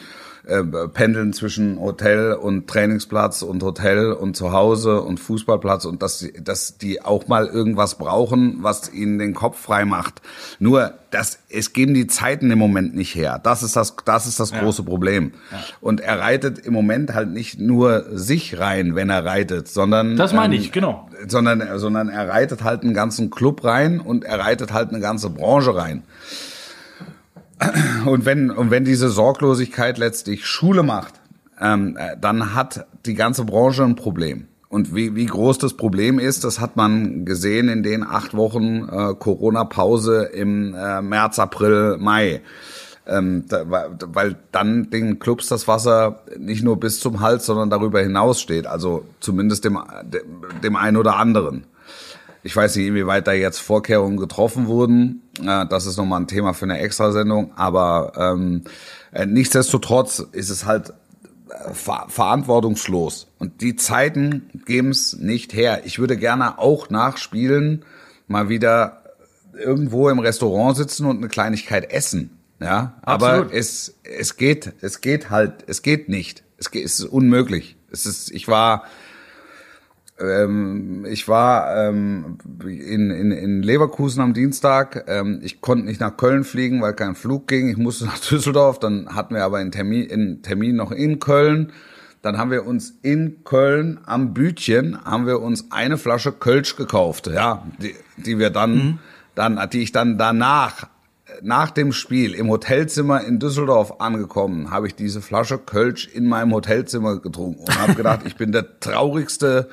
[0.46, 6.24] äh, pendeln zwischen Hotel und Trainingsplatz und Hotel und zu Hause und Fußballplatz und dass,
[6.40, 10.22] dass die auch mal irgendwas brauchen, was ihnen den Kopf frei macht.
[10.60, 13.40] Nur, das, es geben die Zeiten im Moment nicht her.
[13.42, 15.32] Das ist das, das ist das große Problem.
[15.80, 20.32] Und er reitet im Moment halt nicht nur sich rein, wenn er reitet, sondern Das
[20.32, 21.08] meine ähm, ich, genau.
[21.26, 25.30] sondern, sondern er reitet halt einen ganzen Club rein und er reitet halt eine ganze
[25.30, 26.04] Branche rein.
[28.04, 31.14] Und wenn, und wenn diese Sorglosigkeit letztlich Schule macht,
[31.60, 34.46] ähm, äh, dann hat die ganze Branche ein Problem.
[34.68, 38.88] Und wie, wie groß das Problem ist, das hat man gesehen in den acht Wochen
[38.88, 42.42] äh, Corona-Pause im äh, März, April, Mai.
[43.06, 48.00] Ähm, da, weil- dann den Clubs das Wasser nicht nur bis zum Hals, sondern darüber
[48.00, 48.66] hinaus steht.
[48.66, 49.78] Also zumindest dem,
[50.62, 51.64] dem einen oder anderen.
[52.42, 55.22] Ich weiß nicht, inwieweit da jetzt Vorkehrungen getroffen wurden.
[55.42, 57.52] Das ist nochmal ein Thema für eine Extrasendung.
[57.56, 58.64] Aber ähm,
[59.12, 60.90] äh, nichtsdestotrotz ist es halt
[61.50, 63.28] äh, ver verantwortungslos.
[63.38, 65.82] Und die Zeiten geben es nicht her.
[65.84, 67.84] Ich würde gerne auch nach Spielen
[68.28, 69.02] mal wieder
[69.52, 72.30] irgendwo im Restaurant sitzen und eine Kleinigkeit essen.
[72.60, 73.52] Ja, aber Absolut.
[73.52, 76.42] es, es geht, es geht halt, es geht nicht.
[76.56, 77.76] Es, geht, es ist unmöglich.
[77.90, 78.84] Es ist, ich war,
[80.18, 85.04] ähm, ich war ähm, in, in, in Leverkusen am Dienstag.
[85.08, 87.68] Ähm, ich konnte nicht nach Köln fliegen, weil kein Flug ging.
[87.68, 88.78] Ich musste nach Düsseldorf.
[88.78, 91.72] Dann hatten wir aber einen Termin, einen Termin noch in Köln.
[92.22, 97.28] Dann haben wir uns in Köln am Bütchen haben wir uns eine Flasche Kölsch gekauft,
[97.28, 98.98] ja, die, die wir dann,
[99.36, 100.88] dann, die ich dann danach
[101.42, 106.52] nach dem Spiel im Hotelzimmer in Düsseldorf angekommen, habe ich diese Flasche Kölsch in meinem
[106.52, 109.68] Hotelzimmer getrunken und habe gedacht, ich bin der traurigste,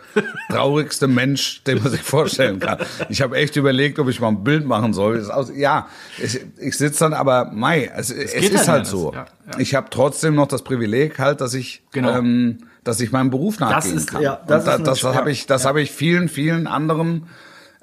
[0.50, 2.80] traurigste Mensch, den man sich vorstellen kann.
[3.10, 5.20] Ich habe echt überlegt, ob ich mal ein Bild machen soll.
[5.24, 5.88] Das ja,
[6.22, 9.14] ich, ich sitze dann, aber Mai, es, es ist halt halt so.
[9.14, 9.60] ja, ja.
[9.60, 12.18] Ich habe trotzdem noch das Privileg halt, dass ich, Genau.
[12.18, 14.22] ähm, dass ich meinem Beruf nachgehen ist- kann.
[14.22, 17.28] ja, Und das da, das ja, habe ich, das habe ich vielen, vielen anderen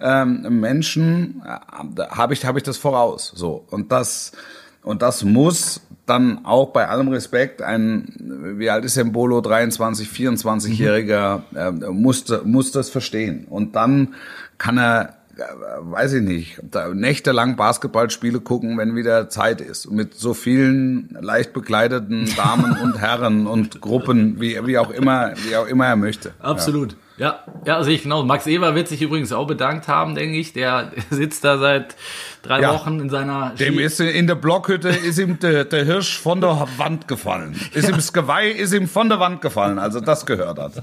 [0.00, 4.32] ähm, Menschen äh, habe ich habe ich das voraus so und das
[4.82, 8.14] und das muss dann auch bei allem Respekt ein
[8.58, 14.14] wie alt ist der Bolo 23 24-jähriger äh, muss muss das verstehen und dann
[14.58, 15.42] kann er äh,
[15.80, 16.60] weiß ich nicht,
[16.92, 19.90] nächtelang Basketballspiele gucken, wenn wieder Zeit ist.
[19.90, 25.56] Mit so vielen leicht bekleideten Damen und Herren und Gruppen, wie, wie auch immer, wie
[25.56, 26.34] auch immer er möchte.
[26.40, 26.92] Absolut.
[26.92, 26.96] Ja,
[27.66, 28.22] ja, sehe ich genau.
[28.22, 30.54] Max Eber wird sich übrigens auch bedankt haben, denke ich.
[30.54, 31.94] Der sitzt da seit
[32.42, 32.72] drei Ja.
[32.74, 36.40] Wochen in seiner Dem Ski- ist in der Blockhütte ist ihm der, der Hirsch von
[36.40, 37.54] der Wand gefallen.
[37.74, 40.82] Ist ihm das Geweih ist ihm von der Wand gefallen, also das gehört hat.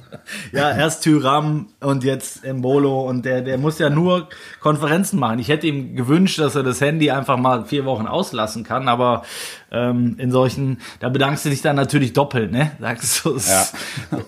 [0.52, 4.28] Ja, erst Tyram und jetzt Embolo und der, der muss ja nur
[4.60, 5.40] Konferenzen machen.
[5.40, 9.24] Ich hätte ihm gewünscht, dass er das Handy einfach mal vier Wochen auslassen kann, aber
[9.72, 12.72] ähm, in solchen, da bedankst du dich dann natürlich doppelt, ne?
[12.80, 13.74] Sagst du, es-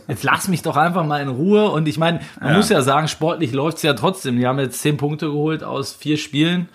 [0.07, 2.57] jetzt lass mich doch einfach mal in Ruhe und ich meine, man Ja.
[2.57, 4.37] muss ja sagen, sportlich läuft's ja trotzdem.
[4.37, 6.67] Die haben jetzt zehn Punkte geholt aus vier Spielen.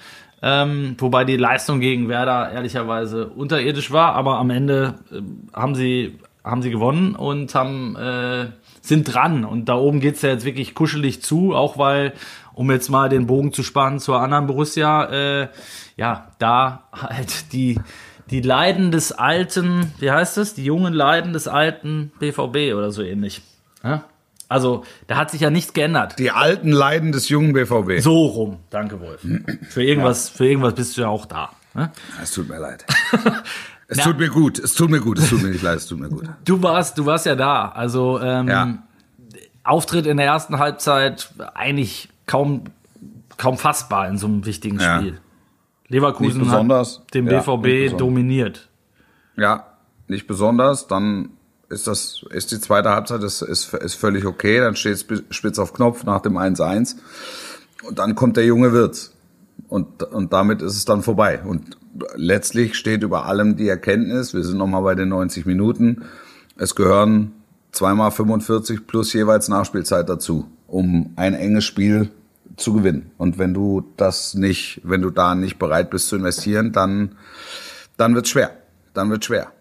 [0.47, 6.19] Ähm, wobei die Leistung gegen Werder ehrlicherweise unterirdisch war, aber am Ende ähm, haben sie
[6.45, 8.49] haben sie gewonnen und haben äh,
[8.83, 12.13] sind dran und da oben geht's ja jetzt wirklich kuschelig zu, auch weil
[12.53, 15.49] um jetzt mal den Bogen zu spannen zur anderen Borussia, äh,
[15.97, 17.81] ja da halt die
[18.31, 23.03] die Leiden des alten, wie heißt es, die jungen Leiden des alten BVB oder so
[23.03, 23.41] ähnlich.
[23.83, 24.05] Ja?
[24.55, 26.17] Also da hat sich ja nichts geändert.
[26.21, 28.01] Die alten Leiden des jungen BVB.
[28.01, 29.21] So rum, danke Wolf.
[29.69, 31.51] Für irgendwas, für irgendwas bist du ja auch da.
[31.75, 31.91] Ne?
[32.23, 32.85] Es tut mir leid.
[33.87, 36.01] Es tut mir gut, es tut mir gut, es tut mir nicht leid, es tut
[36.01, 36.25] mir gut.
[36.47, 37.69] Du warst, du warst ja da.
[37.69, 38.79] Also ähm, Ja.
[39.63, 42.65] Auftritt in der ersten Halbzeit eigentlich kaum,
[43.37, 44.99] kaum fassbar in so einem wichtigen Ja.
[44.99, 45.19] Spiel.
[45.89, 47.01] Leverkusen Nicht besonders.
[47.01, 47.97] hat den Ja, BVB besonders.
[47.99, 48.69] dominiert.
[49.37, 49.67] Ja,
[50.09, 51.31] nicht besonders, dann
[51.75, 55.59] ist das, ist die zweite Halbzeit, ist, ist, ist völlig okay, dann steht es spitz
[55.59, 56.97] auf Knopf nach dem 1-1
[57.87, 59.13] und dann kommt der junge Wirtz
[59.69, 61.77] und, und damit ist es dann vorbei und
[62.15, 66.05] letztlich steht über allem die Erkenntnis, wir sind nochmal bei den 90 Minuten,
[66.57, 67.33] es gehören
[67.73, 72.11] zweimal 45 plus jeweils Nachspielzeit dazu, um ein enges Spiel
[72.57, 73.11] zu gewinnen.
[73.19, 77.17] Und wenn du das nicht, wenn du da nicht bereit bist zu investieren, dann,
[77.97, 78.51] dann wird's schwer.
[78.93, 79.53] Dann wird's schwer.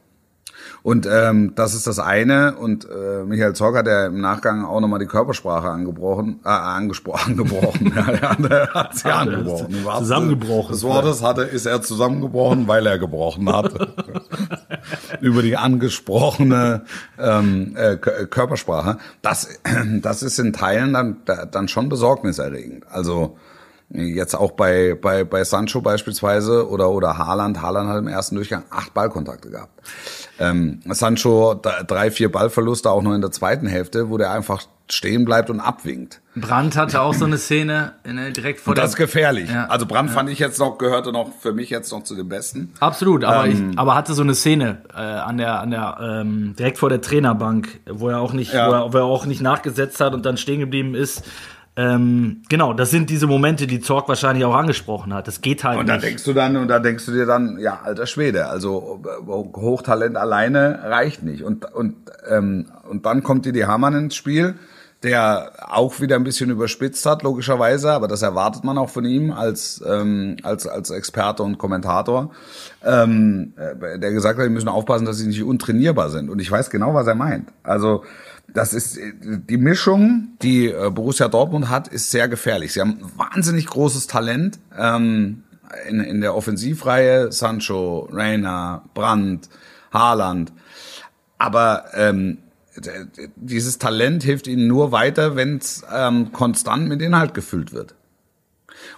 [0.83, 2.55] Und ähm, das ist das eine.
[2.57, 7.31] Und äh, Michael Zorc hat ja im Nachgang auch nochmal die Körpersprache angebrochen, äh, angesprochen,
[7.39, 7.93] angebrochen.
[7.95, 9.73] ja, der hat sie angebrochen.
[9.99, 10.73] Zusammengebrochen.
[10.73, 13.73] Des Wortes hatte, ist er zusammengebrochen, weil er gebrochen hat.
[15.21, 16.83] über die angesprochene
[17.17, 18.97] ähm, äh, Körpersprache.
[19.21, 19.47] Das,
[20.01, 21.17] das ist in Teilen dann,
[21.49, 22.85] dann schon besorgniserregend.
[22.89, 23.37] Also
[23.93, 27.61] Jetzt auch bei, bei, bei Sancho beispielsweise oder, oder Haaland.
[27.61, 29.71] Haaland hat im ersten Durchgang acht Ballkontakte gehabt.
[30.39, 35.25] Ähm, Sancho drei, vier Ballverluste auch noch in der zweiten Hälfte, wo der einfach stehen
[35.25, 36.21] bleibt und abwinkt.
[36.35, 38.83] Brandt hatte auch so eine Szene in, direkt vor und der.
[38.83, 39.49] Das ist gefährlich.
[39.49, 40.15] Ja, also Brandt ja.
[40.15, 42.73] fand ich jetzt noch, gehörte noch für mich jetzt noch zu den Besten.
[42.79, 46.55] Absolut, aber, ähm, ich, aber hatte so eine Szene äh, an der, an der ähm,
[46.57, 48.67] direkt vor der Trainerbank, wo er auch nicht, ja.
[48.67, 51.23] wo, er, wo er auch nicht nachgesetzt hat und dann stehen geblieben ist.
[51.75, 55.27] Ähm, genau, das sind diese Momente, die Zorg wahrscheinlich auch angesprochen hat.
[55.27, 57.79] Das geht halt Und da denkst du dann, und da denkst du dir dann, ja,
[57.83, 61.43] alter Schwede, also Hochtalent alleine reicht nicht.
[61.43, 61.95] Und, und,
[62.29, 64.55] ähm, und dann kommt dir die Hamann ins Spiel,
[65.01, 69.31] der auch wieder ein bisschen überspitzt hat, logischerweise, aber das erwartet man auch von ihm
[69.31, 72.31] als, ähm, als, als Experte und Kommentator,
[72.85, 76.29] ähm, äh, der gesagt hat, die müssen aufpassen, dass sie nicht untrainierbar sind.
[76.29, 77.49] Und ich weiß genau, was er meint.
[77.63, 78.03] Also,
[78.53, 82.73] das ist die Mischung, die äh, Borussia Dortmund hat, ist sehr gefährlich.
[82.73, 85.43] Sie haben wahnsinnig großes Talent ähm,
[85.89, 87.31] in, in der Offensivreihe.
[87.31, 89.49] Sancho, Reina, Brandt,
[89.91, 90.53] Haaland.
[91.39, 92.37] Aber ähm,
[93.35, 97.95] dieses Talent hilft ihnen nur weiter, wenn es ähm, konstant mit Inhalt gefüllt wird.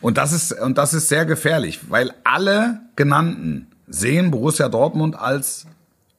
[0.02, 5.68] Und das ist und das ist sehr gefährlich, weil alle genannten sehen Borussia Dortmund als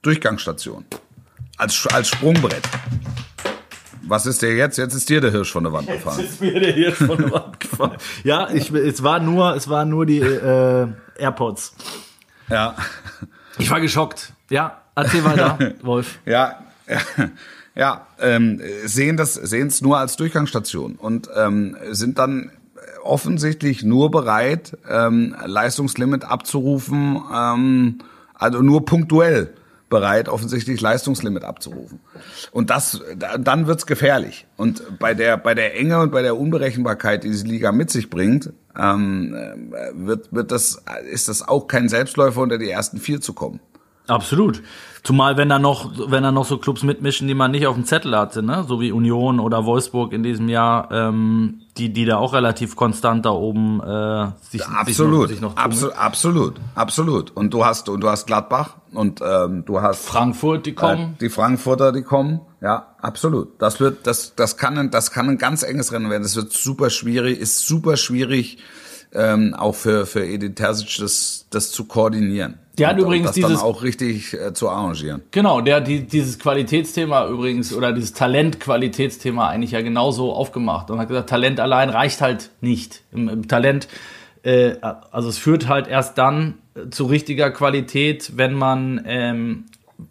[0.02, 0.84] Durchgangsstation,
[1.56, 2.62] als als Sprungbrett.
[4.08, 4.78] Was ist dir jetzt?
[4.78, 6.20] Jetzt ist dir der Hirsch von der Wand gefahren.
[6.20, 7.96] Jetzt ist mir der Hirsch von der Wand gefahren.
[8.24, 10.86] Ja, ich, es war nur, es waren nur die äh,
[11.18, 11.74] AirPods.
[12.48, 12.76] Ja.
[13.58, 14.32] Ich war geschockt.
[14.48, 16.18] Ja, erzähl weiter, Wolf.
[16.24, 16.98] Ja, ja,
[17.74, 22.52] ja ähm, sehen das, sehen es nur als Durchgangsstation und ähm, sind dann
[23.02, 27.98] offensichtlich nur bereit, ähm, Leistungslimit abzurufen, ähm,
[28.34, 29.54] also nur punktuell
[29.88, 32.00] bereit, offensichtlich Leistungslimit abzurufen.
[32.50, 33.00] Und das,
[33.38, 34.46] dann wird's gefährlich.
[34.56, 38.10] Und bei der, bei der Enge und bei der Unberechenbarkeit, die diese Liga mit sich
[38.10, 43.32] bringt, ähm, wird, wird das, ist das auch kein Selbstläufer, unter die ersten vier zu
[43.32, 43.60] kommen.
[44.08, 44.62] Absolut.
[45.06, 47.84] Zumal wenn da noch, wenn da noch so Clubs mitmischen, die man nicht auf dem
[47.84, 52.16] Zettel hatte, ne, so wie Union oder Wolfsburg in diesem Jahr, ähm, die, die da
[52.16, 57.30] auch relativ konstant da oben äh, sich, absolut, sich noch, sich noch absolut, absolut, absolut.
[57.36, 61.18] Und du hast und du hast Gladbach und ähm, du hast Frankfurt, die kommen, äh,
[61.20, 63.62] die Frankfurter, die kommen, ja, absolut.
[63.62, 66.24] Das wird, das, das kann, ein, das kann ein ganz enges Rennen werden.
[66.24, 68.58] Das wird super schwierig, ist super schwierig
[69.16, 72.58] ähm, auch für, für Edith Terzic das, das zu koordinieren.
[72.78, 75.22] Der hat übrigens das dieses dann auch richtig äh, zu arrangieren.
[75.30, 81.08] Genau, der die, dieses Qualitätsthema übrigens oder dieses Talent-Qualitätsthema eigentlich ja genauso aufgemacht und hat
[81.08, 83.02] gesagt, Talent allein reicht halt nicht.
[83.12, 83.88] Im, im Talent,
[84.42, 84.74] äh,
[85.10, 86.54] also es führt halt erst dann
[86.90, 89.64] zu richtiger Qualität, wenn man ähm,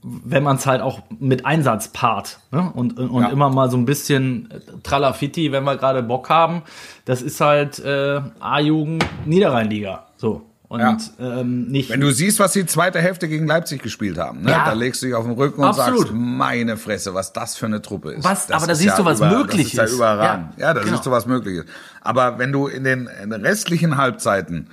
[0.03, 2.71] wenn man es halt auch mit Einsatz paart ne?
[2.73, 3.29] und, und ja.
[3.29, 4.49] immer mal so ein bisschen
[4.83, 6.63] Tralafitti, wenn wir gerade Bock haben.
[7.05, 10.07] Das ist halt äh, A-Jugend Niederrheinliga.
[10.17, 10.41] So.
[10.67, 10.97] Und ja.
[11.19, 11.91] ähm, nicht.
[11.91, 14.51] Wenn du siehst, was die zweite Hälfte gegen Leipzig gespielt haben, ne?
[14.51, 14.65] Ja.
[14.65, 15.99] da legst du dich auf den Rücken und Absolut.
[15.99, 18.23] sagst, meine Fresse, was das für eine Truppe ist.
[18.23, 19.77] Was, aber da siehst du, was über, möglich ist.
[19.77, 20.53] Das ist ja überragend.
[20.57, 20.93] Ja, ja da genau.
[20.93, 21.67] siehst du, was möglich ist.
[22.01, 24.69] Aber wenn du in den, in den restlichen Halbzeiten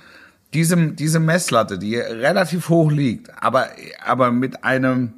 [0.53, 3.67] diese, diese Messlatte, die relativ hoch liegt, aber,
[4.05, 5.13] aber mit einem,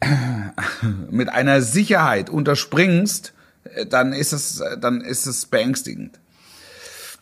[1.10, 3.32] mit einer Sicherheit unterspringst,
[3.88, 6.18] dann ist es, dann ist es beängstigend.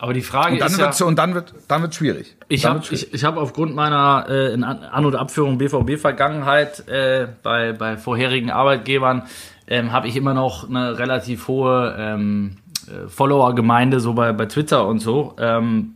[0.03, 2.35] Aber die Frage und dann ist ja, und dann wird dann wird schwierig.
[2.49, 7.71] Ich habe ich, ich hab aufgrund meiner äh, An- und Abführung BVB Vergangenheit äh, bei
[7.71, 9.23] bei vorherigen Arbeitgebern
[9.67, 14.85] ähm, habe ich immer noch eine relativ hohe ähm, äh, Follower-Gemeinde so bei bei Twitter
[14.87, 15.35] und so.
[15.39, 15.95] Ähm,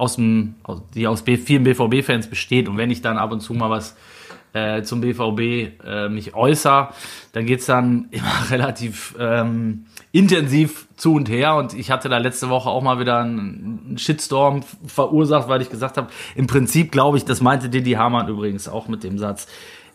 [0.00, 0.54] aus dem,
[0.94, 2.68] die aus vielen BVB-Fans besteht.
[2.68, 3.96] Und wenn ich dann ab und zu mal was
[4.54, 6.88] äh, zum BVB äh, mich äußere,
[7.32, 11.54] dann geht's dann immer relativ ähm, intensiv zu und her.
[11.56, 15.98] Und ich hatte da letzte Woche auch mal wieder einen Shitstorm verursacht, weil ich gesagt
[15.98, 19.46] habe, im Prinzip glaube ich, das meinte Didi Hamann übrigens auch mit dem Satz,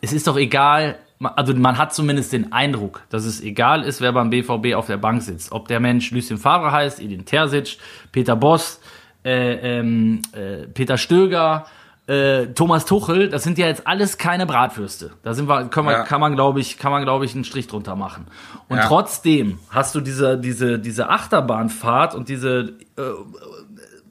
[0.02, 4.12] es ist doch egal, also man hat zumindest den Eindruck, dass es egal ist, wer
[4.12, 5.52] beim BVB auf der Bank sitzt.
[5.52, 7.78] Ob der Mensch Lucien Favre heißt, Edin Terzic,
[8.12, 8.80] Peter Boss,
[9.26, 11.66] äh, ähm, äh, Peter Stöger,
[12.08, 15.12] äh, Thomas Tuchel, das sind ja jetzt alles keine Bratwürste.
[15.24, 16.04] Da sind wir, können wir, ja.
[16.04, 18.28] kann man glaube ich, kann man glaube ich einen Strich drunter machen.
[18.70, 18.88] Und ja.
[18.88, 23.02] trotzdem hast du diese diese diese Achterbahnfahrt und diese äh,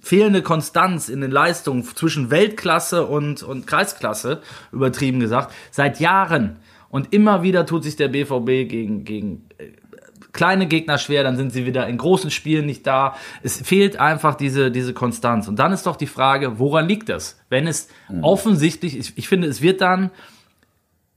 [0.01, 6.57] fehlende Konstanz in den Leistungen zwischen Weltklasse und und Kreisklasse übertrieben gesagt seit Jahren.
[6.89, 9.66] Und immer wieder tut sich der BVB gegen gegen äh,
[10.35, 13.16] kleine Gegner schwer, dann sind sie wieder in großen Spielen nicht da.
[13.43, 15.49] Es fehlt einfach diese, diese Konstanz.
[15.49, 17.41] Und dann ist doch die Frage, woran liegt das?
[17.49, 18.22] Wenn es mhm.
[18.22, 20.11] offensichtlich, ich, ich finde, es wird dann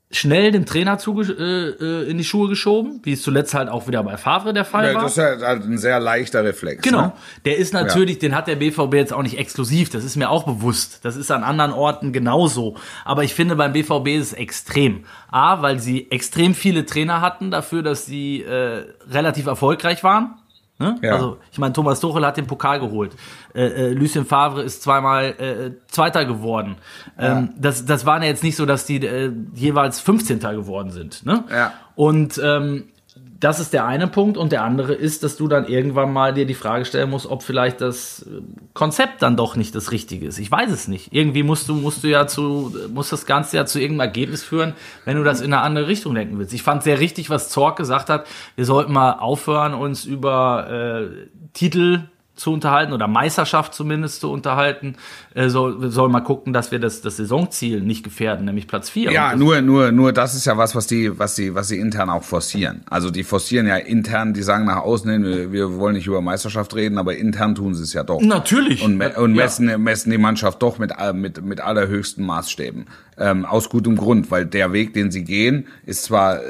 [0.09, 4.01] schnell dem Trainer äh, äh, in die Schuhe geschoben, wie es zuletzt halt auch wieder
[4.03, 5.01] bei Favre der Fall Ja, war.
[5.03, 6.81] das ist ja halt ein sehr leichter Reflex.
[6.81, 7.01] Genau.
[7.01, 7.13] Ne?
[7.43, 9.89] Der ist natürlich, den hat der BVB jetzt auch nicht exklusiv.
[9.89, 11.03] Das ist mir auch bewusst.
[11.03, 12.75] Das ist an anderen Orten genauso.
[13.03, 15.03] Aber ich finde, beim BVB ist es extrem.
[15.29, 20.35] A, weil sie extrem viele Trainer hatten dafür, dass sie äh, relativ erfolgreich waren.
[20.79, 20.97] Ne?
[21.01, 21.13] Ja.
[21.13, 23.15] Also, ich meine, Thomas Tuchel hat den Pokal geholt.
[23.55, 26.75] Äh, äh, Lucien Favre ist zweimal äh, Zweiter geworden.
[27.17, 30.39] Ähm, das, das waren ja jetzt nicht so, dass die äh, jeweils 15.
[30.39, 31.25] geworden sind.
[31.25, 31.43] Ne?
[31.49, 31.73] Ja.
[31.95, 32.89] Und ähm,
[33.39, 36.45] das ist der eine Punkt und der andere ist, dass du dann irgendwann mal dir
[36.45, 38.25] die Frage stellen musst, ob vielleicht das
[38.73, 40.39] Konzept dann doch nicht das Richtige ist.
[40.39, 41.13] Ich weiß es nicht.
[41.13, 44.73] Irgendwie musst du musst du ja zu muss das Ganze ja zu irgendeinem Ergebnis führen,
[45.05, 46.53] wenn du das in eine andere Richtung denken willst.
[46.53, 48.27] Ich fand sehr richtig, was Zorc gesagt hat.
[48.55, 54.95] Wir sollten mal aufhören, uns über äh, Titel zu unterhalten oder Meisterschaft zumindest zu unterhalten.
[55.33, 59.11] Äh, soll, sollen mal gucken, dass wir das, das Saisonziel nicht gefährden, nämlich Platz 4.
[59.11, 62.09] Ja, nur, nur, nur das ist ja was, was die, was die, was die intern
[62.09, 62.81] auch forcieren.
[62.89, 66.21] Also die forcieren ja intern, die sagen nach außen hin, wir, wir wollen nicht über
[66.21, 68.21] Meisterschaft reden, aber intern tun sie es ja doch.
[68.21, 68.83] Natürlich.
[68.83, 69.43] Und, me und Ja.
[69.43, 72.85] messen, messen die Mannschaft doch mit, all- mit, mit allerhöchsten Maßstäben.
[73.19, 76.41] Ähm, aus gutem Grund, weil der Weg, den sie gehen, ist zwar äh,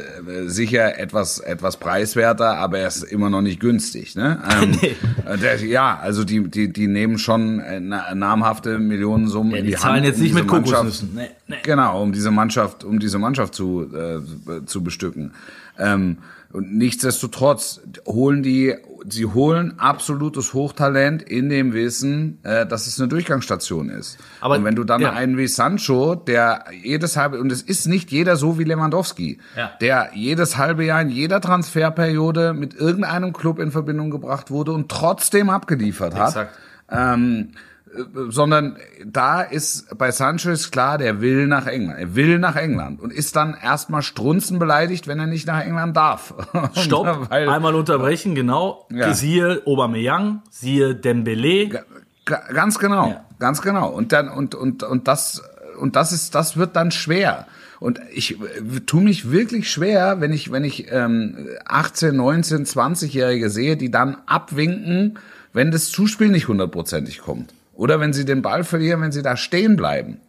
[0.47, 4.15] sicher etwas, etwas preiswerter, aber er ist immer noch nicht günstig.
[4.15, 4.41] Ne?
[4.61, 4.95] Ähm, Nee.
[5.25, 9.65] äh, der, ja, also die, die, die nehmen schon äh, na, namhafte Millionensummen Ja, in
[9.65, 11.11] die die zahlen Hand, jetzt um nicht mit Kokosnüssen.
[11.15, 11.55] Nee, nee.
[11.63, 15.33] Genau, um diese Mannschaft, um diese Mannschaft zu, äh, zu bestücken.
[15.77, 16.17] Ähm,
[16.53, 18.75] und nichtsdestotrotz holen die,
[19.09, 24.17] sie holen absolutes Hochtalent in dem Wissen, äh, dass es eine Durchgangsstation ist.
[24.41, 25.11] Aber- und wenn du dann ja.
[25.13, 29.71] einen wie Sancho, der jedes halbe, und es ist nicht jeder so wie Lewandowski, Ja.
[29.81, 34.89] der jedes halbe Jahr in jeder Transferperiode mit irgendeinem Club in Verbindung gebracht wurde und
[34.89, 36.29] trotzdem abgeliefert hat.
[36.29, 36.57] Exakt.
[36.89, 37.57] Ähm, äh,
[38.29, 41.99] sondern da ist bei Sanchez klar, der will nach England.
[41.99, 46.33] Er will nach England und ist dann erstmal strunzenbeleidigt, wenn er nicht nach England darf.
[46.75, 48.85] Stopp, Weil, einmal unterbrechen, genau.
[48.91, 49.13] Ja.
[49.13, 51.69] Siehe Aubameyang, siehe Dembele.
[52.25, 53.25] Ga- ganz genau, Ja.
[53.39, 53.89] ganz genau.
[53.89, 55.41] Und dann und und und das
[55.79, 57.47] und das ist das wird dann schwer.
[57.79, 63.49] Und ich äh, tue mich wirklich schwer, wenn ich wenn ich ähm, 18, 19, 20-Jährige
[63.49, 65.19] sehe, die dann abwinken,
[65.53, 67.53] wenn das Zuspiel nicht hundertprozentig kommt.
[67.77, 70.19] Oder wenn sie den Ball verlieren, wenn sie da stehen bleiben.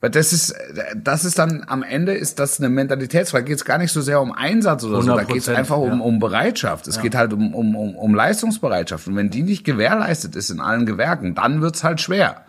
[0.00, 0.54] Weil das ist,
[0.96, 3.44] das ist dann am Ende ist das eine Mentalitätsfrage.
[3.44, 5.14] Geht es gar nicht so sehr um Einsatz oder so.
[5.14, 6.04] Da geht es 100%, einfach um, ja.
[6.04, 6.88] um Bereitschaft.
[6.88, 9.06] Es geht halt um, um, um, um Leistungsbereitschaft.
[9.06, 12.42] Und wenn die nicht gewährleistet ist in allen Gewerken, dann wird's halt schwer.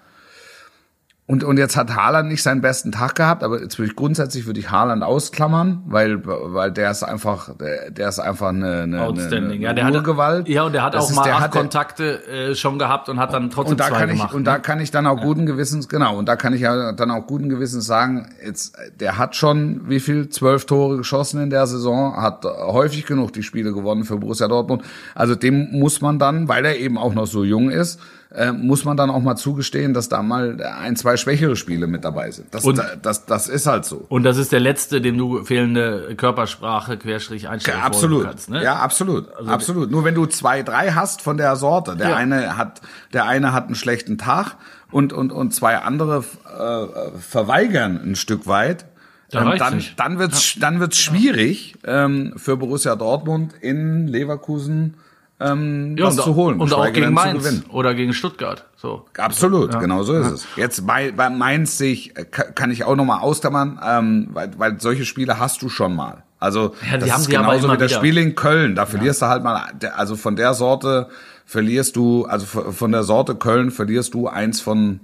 [1.25, 4.45] Und, und jetzt hat Haaland nicht seinen besten Tag gehabt, aber jetzt würde ich grundsätzlich
[4.45, 9.01] würde ich Haaland ausklammern, weil, weil der ist einfach, der, der ist einfach eine, eine,
[9.03, 9.51] Outstanding.
[9.51, 11.51] eine, ja, eine der hat, ja, und der hat Das auch ist- mal der acht
[11.51, 14.33] Kontakte äh, schon gehabt und hat dann trotzdem und da zwei kann ich gemacht.
[14.33, 14.45] und ne?
[14.45, 17.25] da kann ich dann auch guten Gewissens genau und da kann ich ja dann auch
[17.25, 22.17] guten Gewissens sagen jetzt der hat schon wie viel zwölf Tore geschossen in der Saison
[22.17, 24.83] hat häufig genug die Spiele gewonnen für Borussia Dortmund
[25.15, 28.01] also dem muss man dann weil er eben auch noch so jung ist
[28.35, 32.03] äh, muss man dann auch mal zugestehen dass da mal ein zwei schwächere Spiele mit
[32.03, 35.17] dabei sind das Und- das das ist halt so und das ist der letzte, dem
[35.17, 38.25] du fehlende Körpersprache, Querstrich, Einstellung Ja, absolut.
[38.25, 38.49] kannst.
[38.49, 38.63] Ne?
[38.63, 39.27] Ja, absolut.
[39.47, 39.91] absolut.
[39.91, 42.15] Nur wenn du zwei, drei hast von der Sorte, der Ja.
[42.15, 42.81] eine hat,
[43.13, 44.55] der eine hat einen schlechten Tag
[44.91, 46.23] und, und, und zwei andere
[46.57, 48.85] äh, verweigern ein Stück weit,
[49.31, 49.99] Dann ähm, dann, nicht.
[49.99, 54.95] dann wird's, dann wird's schwierig, ähm, für Borussia Dortmund in Leverkusen,
[55.39, 56.59] ähm, Ja, was und, zu holen.
[56.59, 57.63] Und auch gegen Mainz gewinnen.
[57.69, 58.65] oder gegen Stuttgart.
[58.75, 59.05] So.
[59.17, 60.47] Absolut, genau so ist es.
[60.55, 64.51] Jetzt bei, bei Mainz sehe ich, äh, ka- kann ich auch nochmal ausklammern, ähm, weil,
[64.57, 66.23] weil solche Spiele hast du schon mal.
[66.39, 67.99] Also Ja, die das haben ist genauso wie das wieder.
[67.99, 68.75] Spiel in Köln.
[68.75, 69.61] Da verlierst du halt mal,
[69.95, 71.07] also von der Sorte
[71.45, 74.99] verlierst du, also von der Sorte Köln verlierst du eins von,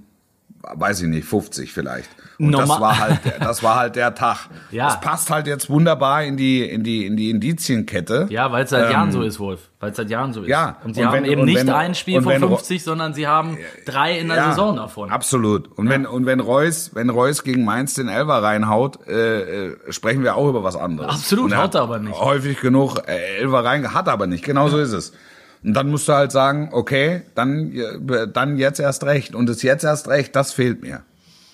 [0.62, 2.08] weiß ich nicht, 50 vielleicht.
[2.38, 4.48] Und das Normal- war halt, der, das war halt der Tag.
[4.70, 4.86] Ja.
[4.86, 8.26] Das passt halt jetzt wunderbar in die, in die, in die Indizienkette.
[8.30, 9.68] Ja, weil es seit Jahren so ist, Wolf.
[9.80, 10.46] Weil es seit Jahren so ist.
[10.46, 12.56] Ähm, Ja, Und sie und haben wenn- eben nicht wenn- ein Spiel von wenn Ro-
[12.56, 15.10] 50, sondern sie haben drei in der Ja, Saison davon.
[15.10, 15.66] Absolut.
[15.76, 20.22] Und wenn und wenn Reus, wenn Reus gegen Mainz den Elfer reinhaut, äh, äh, sprechen
[20.22, 21.12] wir auch über was anderes.
[21.14, 22.18] Absolut, haut hat er aber nicht.
[22.18, 24.44] Häufig genug äh, Elfer rein, hat er aber nicht.
[24.44, 25.12] Genau so ist es.
[25.62, 29.62] Und dann musst du halt sagen, okay, dann äh, dann jetzt erst recht und das
[29.62, 31.02] jetzt erst recht, das fehlt mir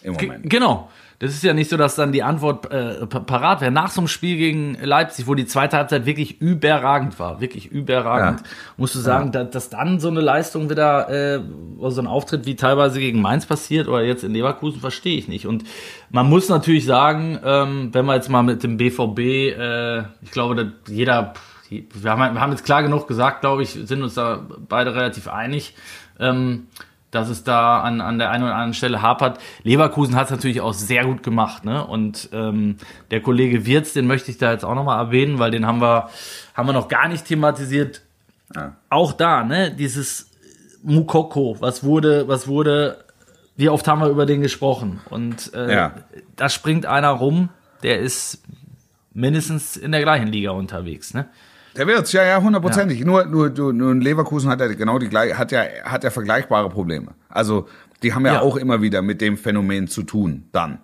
[0.03, 0.49] im Moment.
[0.49, 0.89] Genau.
[1.19, 3.71] Das ist ja nicht so, dass dann die Antwort äh, pa- parat wäre.
[3.71, 8.41] Nach so einem Spiel gegen Leipzig, wo die zweite Halbzeit wirklich überragend war, wirklich überragend,
[8.41, 8.47] Ja.
[8.77, 11.41] musst du sagen, da, dass dann so eine Leistung wieder, äh,
[11.79, 15.27] oder so ein Auftritt wie teilweise gegen Mainz passiert oder jetzt in Leverkusen, verstehe ich
[15.27, 15.47] nicht.
[15.47, 15.65] Und
[16.11, 20.55] man muss natürlich sagen, ähm, wenn wir jetzt mal mit dem BVB, äh, ich glaube,
[20.55, 20.67] dass
[21.71, 25.29] wir haben, wir haben jetzt klar genug gesagt, glaube ich, sind uns da beide relativ
[25.29, 25.75] einig.
[26.19, 26.67] Ähm,
[27.13, 29.39] dass es da an, an der einen oder anderen Stelle hapert.
[29.63, 31.87] Leverkusen hat es natürlich auch sehr gut gemacht, ne?
[31.87, 32.77] Und ähm,
[33.11, 36.11] der Kollege Wirz, den möchte ich da jetzt auch nochmal erwähnen, weil den haben wir,
[36.55, 38.03] haben wir noch gar nicht thematisiert.
[38.55, 38.77] Ja.
[38.91, 40.31] Auch da, ne, dieses
[40.83, 43.05] Mukoko, was wurde, was wurde,
[43.57, 45.01] wie oft haben wir über den gesprochen?
[45.09, 45.93] Und äh, Ja.
[46.35, 47.49] da springt einer rum,
[47.83, 48.43] der ist
[49.15, 51.27] mindestens in der gleichen Liga unterwegs, ne?
[51.77, 53.05] Der wird's, ja, ja, hundertprozentig.
[53.05, 56.69] Nur, nur, nur, nur Leverkusen hat er genau die gleiche, hat ja, hat er vergleichbare
[56.71, 57.13] Probleme.
[57.29, 57.67] Also,
[58.03, 58.41] die haben ja, Ja.
[58.41, 60.79] auch immer wieder mit dem Phänomen zu tun, dann.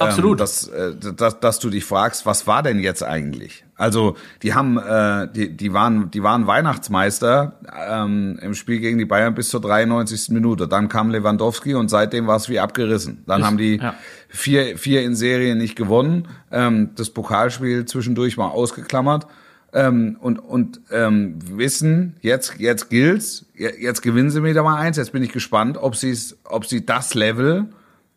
[0.00, 0.32] Absolut.
[0.34, 3.64] Ähm, dass, äh, dass, dass du dich fragst, was war denn jetzt eigentlich?
[3.74, 7.58] Also, die haben, äh, die, die waren, die waren Weihnachtsmeister
[7.90, 10.28] ähm, im Spiel gegen die Bayern bis zur 93.
[10.30, 10.68] Minute.
[10.68, 13.24] Dann kam Lewandowski und seitdem war es wie abgerissen.
[13.26, 13.94] Dann Ist- haben die ja.
[14.28, 16.28] vier, vier in Serie nicht gewonnen.
[16.52, 19.26] Ähm, das Pokalspiel zwischendurch mal ausgeklammert.
[19.72, 24.96] Ähm, und und ähm, wissen, jetzt, jetzt gilt's, Je- jetzt gewinnen sie wieder mal eins.
[24.96, 27.66] Jetzt bin ich gespannt, ob sie ob sie das Level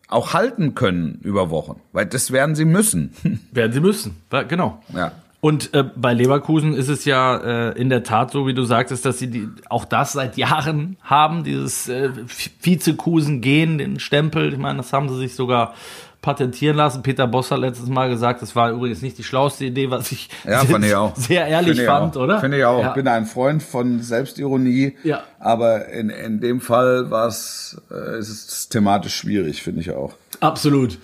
[0.08, 1.80] auch halten können über Wochen.
[1.92, 3.14] Weil das werden sie müssen.
[3.52, 4.16] Werden sie müssen,
[4.48, 4.82] genau.
[4.94, 5.12] ja.
[5.42, 9.06] Und äh, bei Leverkusen ist es ja äh, in der Tat so, wie du sagtest,
[9.06, 12.12] dass sie die, auch das seit Jahren haben, dieses äh,
[12.62, 14.54] Vizekusen-Gehen, den Stempel.
[14.54, 15.74] Ich meine, das haben sie sich sogar
[16.22, 17.02] patentieren lassen.
[17.04, 20.30] Peter Boss hat letztes Mal gesagt, das war übrigens nicht die schlauste Idee, was ich
[20.46, 21.16] Ja, fand ich auch.
[21.16, 22.22] sehr ehrlich ich fand, auch.
[22.22, 22.40] oder?
[22.40, 22.82] Finde ich auch.
[22.82, 22.94] Ja.
[22.94, 24.96] Bin ein Freund von Selbstironie.
[25.04, 25.24] Ja.
[25.40, 30.14] Aber in, in dem Fall war es, äh, ist es thematisch schwierig, finde ich auch.
[30.40, 31.00] Absolut.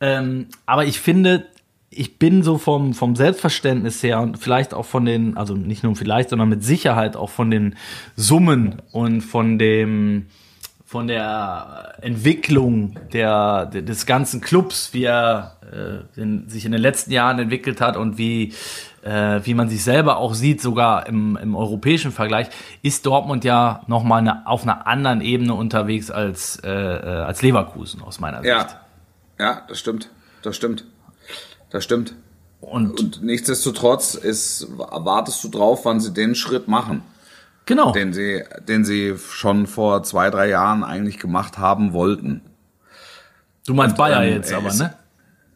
[0.00, 1.46] Ähm, aber ich finde,
[1.90, 5.94] ich bin so vom, vom Selbstverständnis her und vielleicht auch von den, also nicht nur
[5.94, 7.76] vielleicht, sondern mit Sicherheit auch von den
[8.16, 10.26] Summen und von dem,
[10.92, 16.82] von der Entwicklung der, de- des ganzen Clubs, wie er äh, in, sich in den
[16.82, 18.52] letzten Jahren entwickelt hat und wie,
[19.02, 22.48] äh, wie man sich selber auch sieht, sogar im, im europäischen Vergleich,
[22.82, 28.02] ist Dortmund ja nochmal eine, auf einer anderen Ebene unterwegs als, äh, äh, als Leverkusen
[28.02, 28.50] aus meiner Sicht.
[28.50, 28.66] Ja.
[29.38, 30.10] Ja, das stimmt.
[30.42, 30.84] Das stimmt.
[31.70, 32.14] Das stimmt.
[32.60, 37.02] Und, Und nichtsdestotrotz ist, wartest du drauf, wann sie den Schritt machen,
[37.66, 37.92] genau.
[37.92, 42.40] den sie, den sie schon vor zwei, drei Jahren eigentlich gemacht haben wollten.
[43.66, 44.94] Du meinst Bayer ähm, jetzt aber, es- ne?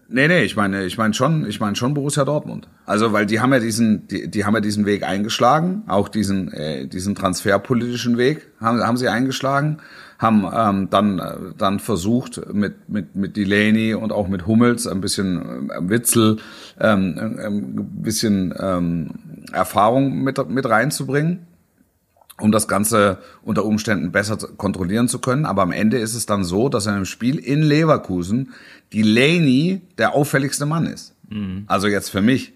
[0.09, 2.69] Nee, nee, ich meine, ich meine schon, ich meine schon Borussia Dortmund.
[2.85, 6.53] Also, weil die haben ja diesen, die, die haben ja diesen Weg eingeschlagen, auch diesen,
[6.53, 9.79] äh, diesen transferpolitischen Weg haben, haben sie eingeschlagen,
[10.21, 15.01] haben ähm, dann, äh, dann versucht mit mit mit Delaney und auch mit Hummels ein
[15.01, 16.37] bisschen äh, Witzel
[16.81, 19.11] ähm, ein bisschen ähm,
[19.53, 21.46] Erfahrung mit mit reinzubringen
[22.41, 25.47] um das Ganze unter Umständen besser kontrollieren zu können.
[25.47, 28.53] Aber am Ende ist es dann so, dass in einem Spiel in Leverkusen
[28.93, 31.15] Delaney der auffälligste Mann ist.
[31.67, 32.53] Also jetzt für mich.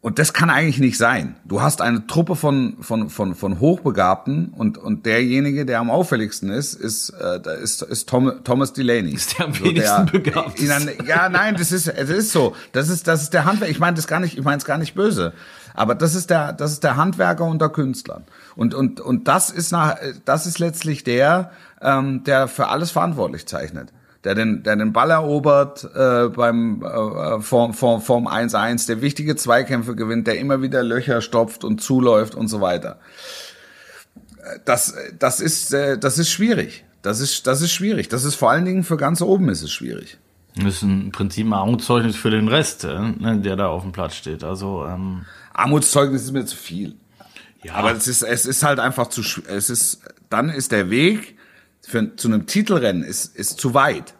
[0.00, 1.34] Und das kann eigentlich nicht sein.
[1.44, 6.50] Du hast eine Truppe von, von, von, von Hochbegabten und, und derjenige, der am auffälligsten
[6.50, 9.12] ist, ist, äh, ist, ist Tom, Thomas Delaney.
[9.12, 10.60] Ist der am So wenigsten begabt.
[11.04, 12.54] Ja, nein, das ist, es ist so.
[12.70, 13.72] Das ist, das ist der Handwerker.
[13.72, 15.32] Ich meine das gar nicht, ich meine es gar nicht böse.
[15.78, 18.24] Aber das ist der, das ist der Handwerker unter Künstlern.
[18.56, 23.46] Und, und, und das ist nach, das ist letztlich der, ähm, der für alles verantwortlich
[23.46, 23.92] zeichnet.
[24.24, 29.36] Der den, der den Ball erobert äh, beim äh, Form, Form, Form 1-1, der wichtige
[29.36, 32.98] Zweikämpfe gewinnt, der immer wieder Löcher stopft und zuläuft und so weiter.
[34.42, 36.86] Äh, Das, das ist, äh, das ist schwierig.
[37.02, 38.08] Das ist, das ist schwierig.
[38.08, 40.18] Das ist vor allen Dingen für ganz oben ist es schwierig.
[40.64, 43.92] Das ist im Prinzip ein Armutszeugnis für den Rest, äh, ne, der da auf dem
[43.92, 44.42] Platz steht.
[44.44, 46.96] Also, ähm, Armutszeugnis ist mir zu viel.
[47.62, 51.36] ja, Aber es ist, es ist halt einfach zu, es ist, dann ist der Weg
[51.82, 54.14] für, zu einem Titelrennen ist, ist zu weit.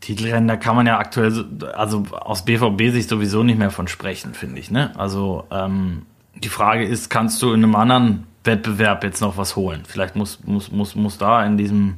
[0.00, 1.44] Titelrennen, da kann man ja aktuell, so-
[1.74, 4.70] also aus BVB-Sicht sowieso nicht mehr von sprechen, finde ich.
[4.70, 4.92] Ne?
[4.98, 6.02] Also ähm,
[6.34, 9.82] die Frage ist, kannst du in einem anderen Wettbewerb jetzt noch was holen?
[9.86, 11.94] Vielleicht muss, muss, muss, muss da in diesem,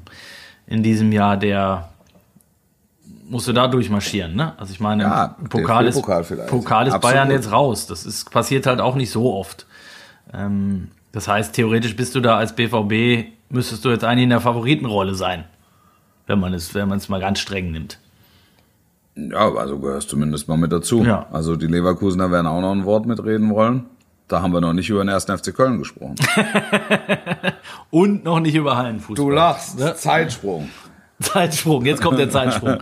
[0.66, 1.90] in diesem Jahr der
[3.28, 4.52] musst du da durchmarschieren, ne?
[4.58, 6.48] Also ich meine, Ja, Pokal ist, vielleicht.
[6.48, 7.14] Pokal ist Absolut.
[7.14, 7.86] Bayern jetzt raus.
[7.86, 9.66] Das ist, passiert halt auch nicht so oft.
[10.32, 14.40] Ähm, das heißt, theoretisch bist du da als BVB, müsstest du jetzt eigentlich in der
[14.40, 15.44] Favoritenrolle sein.
[16.26, 17.98] Wenn man es, wenn man es mal ganz streng nimmt.
[19.16, 21.02] Ja, also gehörst zumindest mal mit dazu.
[21.02, 21.26] Ja.
[21.32, 23.86] Also die Leverkusener werden auch noch ein Wort mitreden wollen.
[24.28, 25.24] Da haben wir noch nicht über den 1.
[25.24, 26.16] FC Köln gesprochen.
[27.90, 29.32] Und noch nicht über Hallenfußball.
[29.32, 29.78] lachst.
[29.96, 30.68] Zeitsprung.
[31.20, 32.78] Zeitsprung, jetzt kommt der Zeitsprung.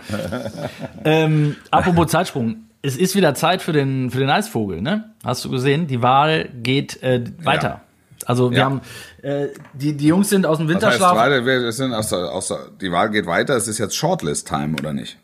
[1.04, 5.10] ähm, apropos Zeitsprung, es ist wieder Zeit für den, für den Eisvogel, ne?
[5.24, 5.86] Hast du gesehen?
[5.86, 7.80] Die Wahl geht äh, weiter.
[8.26, 8.64] Also wir Ja.
[8.64, 8.80] haben,
[9.22, 11.44] äh, die, die Jungs sind aus dem Das heißt, Winterschlaf.
[11.44, 13.56] wir sind aus der, aus der, die Wahl geht weiter.
[13.56, 15.16] Es ist jetzt Shortlist-Time, oder nicht?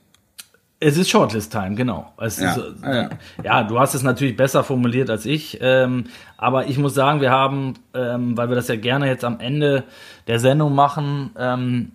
[0.81, 2.13] Es ist Shortlist-Time, genau.
[2.19, 3.11] Es Ja, ist, äh, ja.
[3.45, 5.59] ja, du hast es natürlich besser formuliert als ich.
[5.61, 6.05] Ähm,
[6.37, 9.85] aber ich muss sagen, wir haben, ähm, weil wir das ja gerne jetzt am Ende
[10.27, 11.93] der Sendung machen, ähm,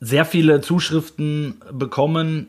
[0.00, 2.48] sehr viele Zuschriften bekommen,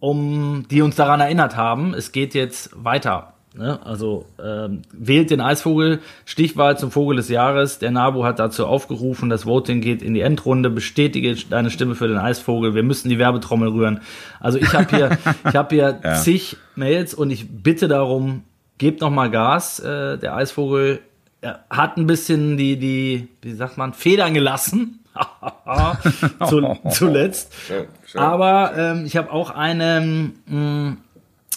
[0.00, 3.32] um die uns daran erinnert haben, es geht jetzt weiter.
[3.54, 3.78] Ne?
[3.84, 7.78] Also ähm, wählt den Eisvogel, Stichwahl zum Vogel des Jahres.
[7.78, 10.70] Der NABU hat dazu aufgerufen, das Voting geht in die Endrunde.
[10.70, 12.74] Bestätige deine Stimme für den Eisvogel.
[12.74, 14.00] Wir müssen die Werbetrommel rühren.
[14.40, 15.18] Also ich habe hier,
[15.48, 16.14] ich habe hier Ja.
[16.14, 18.42] zig Mails und ich bitte darum,
[18.78, 19.80] gebt noch mal Gas.
[19.80, 21.00] Äh, der Eisvogel
[21.42, 25.00] er hat ein bisschen die, die, wie sagt man, Federn gelassen.
[26.48, 27.52] Zu, zuletzt.
[27.66, 28.20] Schön, schön.
[28.20, 30.96] Aber ähm, ich habe auch einen, mh,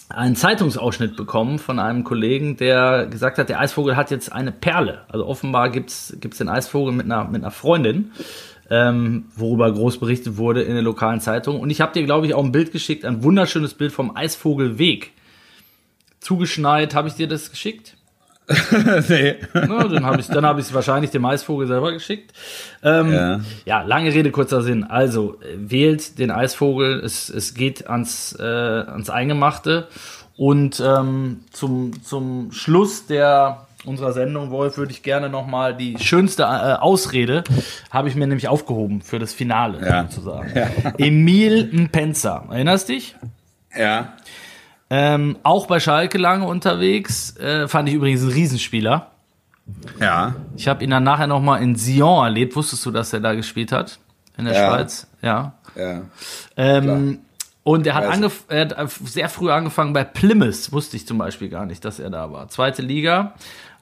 [0.09, 5.01] einen Zeitungsausschnitt bekommen von einem Kollegen, der gesagt hat, der Eisvogel hat jetzt eine Perle.
[5.09, 8.11] Also offenbar gibt's gibt's den Eisvogel mit einer, mit einer Freundin,
[8.69, 11.59] ähm, worüber groß berichtet wurde in der lokalen Zeitung.
[11.59, 15.11] Und ich habe dir, glaube ich, auch ein Bild geschickt, ein wunderschönes Bild vom Eisvogelweg.
[16.19, 17.95] Zugeschneit, habe ich dir das geschickt?
[19.09, 19.35] nee.
[19.53, 20.29] Na, dann habe ich
[20.67, 22.31] es wahrscheinlich dem Eisvogel selber geschickt.
[22.83, 23.39] Ähm, ja.
[23.65, 23.81] Ja.
[23.81, 24.83] lange Rede kurzer Sinn.
[24.83, 26.99] Also äh, wählt den Eisvogel.
[26.99, 29.87] Es, es geht ans äh, ans Eingemachte
[30.37, 35.97] und ähm, zum zum Schluss der unserer Sendung Wolf würde ich gerne noch mal die
[35.99, 37.43] schönste äh, Ausrede
[37.91, 40.03] habe ich mir nämlich aufgehoben für das Finale Ja.
[40.09, 40.51] sozusagen.
[40.97, 43.15] Emil Mpenza, erinnerst dich?
[43.77, 44.13] Ja.
[44.97, 47.35] Ähm, auch bei Schalke lange unterwegs.
[47.37, 49.11] Äh, fand ich übrigens ein Riesenspieler.
[49.99, 50.35] Ja.
[50.55, 52.55] Ich habe ihn dann nachher noch mal in Sion erlebt.
[52.55, 53.99] Wusstest du, dass er da gespielt hat?
[54.37, 54.69] In der Ja.
[54.69, 55.07] Schweiz?
[55.21, 55.53] Ja.
[55.75, 56.01] Ja.
[56.55, 57.19] Ähm,
[57.63, 58.03] und er hat,
[58.49, 60.71] er hat sehr früh angefangen bei Plymouth.
[60.71, 62.47] Wusste ich zum Beispiel gar nicht, dass er da war.
[62.47, 63.33] Zweite Liga.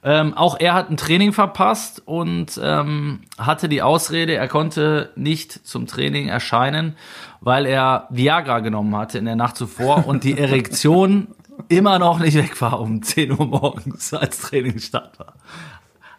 [0.05, 5.65] Ähm, auch er hat ein Training verpasst und ähm, hatte die Ausrede, er konnte nicht
[5.65, 6.97] zum Training erscheinen,
[7.39, 11.29] weil er Viagra genommen hatte in der Nacht zuvor und die Erektion
[11.69, 15.35] immer noch nicht weg war um 10 Uhr morgens, als Trainingsstart war.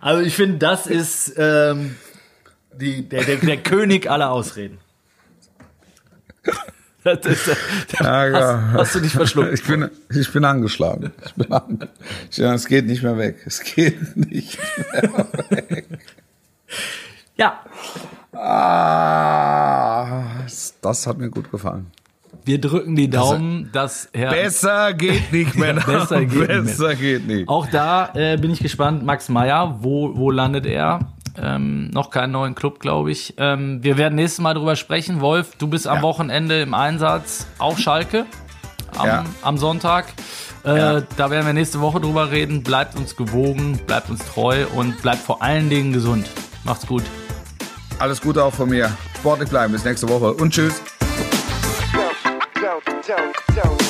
[0.01, 1.97] Also ich finde, das ist ähm,
[2.73, 4.79] die, der, der, der König aller Ausreden.
[7.05, 7.51] Das ist,
[8.01, 8.63] Ja, ja.
[8.73, 9.53] hast, hast du dich verschluckt?
[9.53, 11.13] Ich bin, ich bin angeschlagen.
[11.27, 11.89] Ich bin an,
[12.31, 13.37] ich, es geht nicht mehr weg.
[13.47, 14.59] Es geht nicht.
[17.37, 17.61] Ja,
[18.37, 20.23] Ah,
[20.83, 21.87] das hat mir gut gefallen.
[22.45, 24.31] wir drücken die Daumen, dass Herr.
[24.31, 25.75] Besser geht nicht mehr.
[25.87, 26.63] Besser geht nicht mehr.
[26.63, 27.49] Besser geht nicht.
[27.49, 29.05] Auch da äh, bin ich gespannt.
[29.05, 31.14] Max Meyer, wo, wo landet er?
[31.37, 33.35] Ähm, noch keinen neuen Club, glaube ich.
[33.39, 35.21] Ähm, wir werden nächstes Mal drüber sprechen.
[35.21, 36.03] Wolf, du bist am Ja.
[36.03, 38.27] Wochenende im Einsatz auf Schalke
[38.97, 39.25] am, Ja.
[39.43, 40.07] am Sonntag.
[40.65, 41.01] Äh, Ja.
[41.17, 42.63] Da werden wir nächste Woche drüber reden.
[42.63, 46.29] Bleibt uns gewogen, bleibt uns treu und bleibt vor allen Dingen gesund.
[46.65, 47.03] Macht's gut.
[47.99, 48.91] Alles Gute auch von mir.
[49.19, 49.73] Sportlich bleiben.
[49.73, 50.81] Bis nächste Woche und tschüss.
[52.55, 53.84] Don't, don't, don't.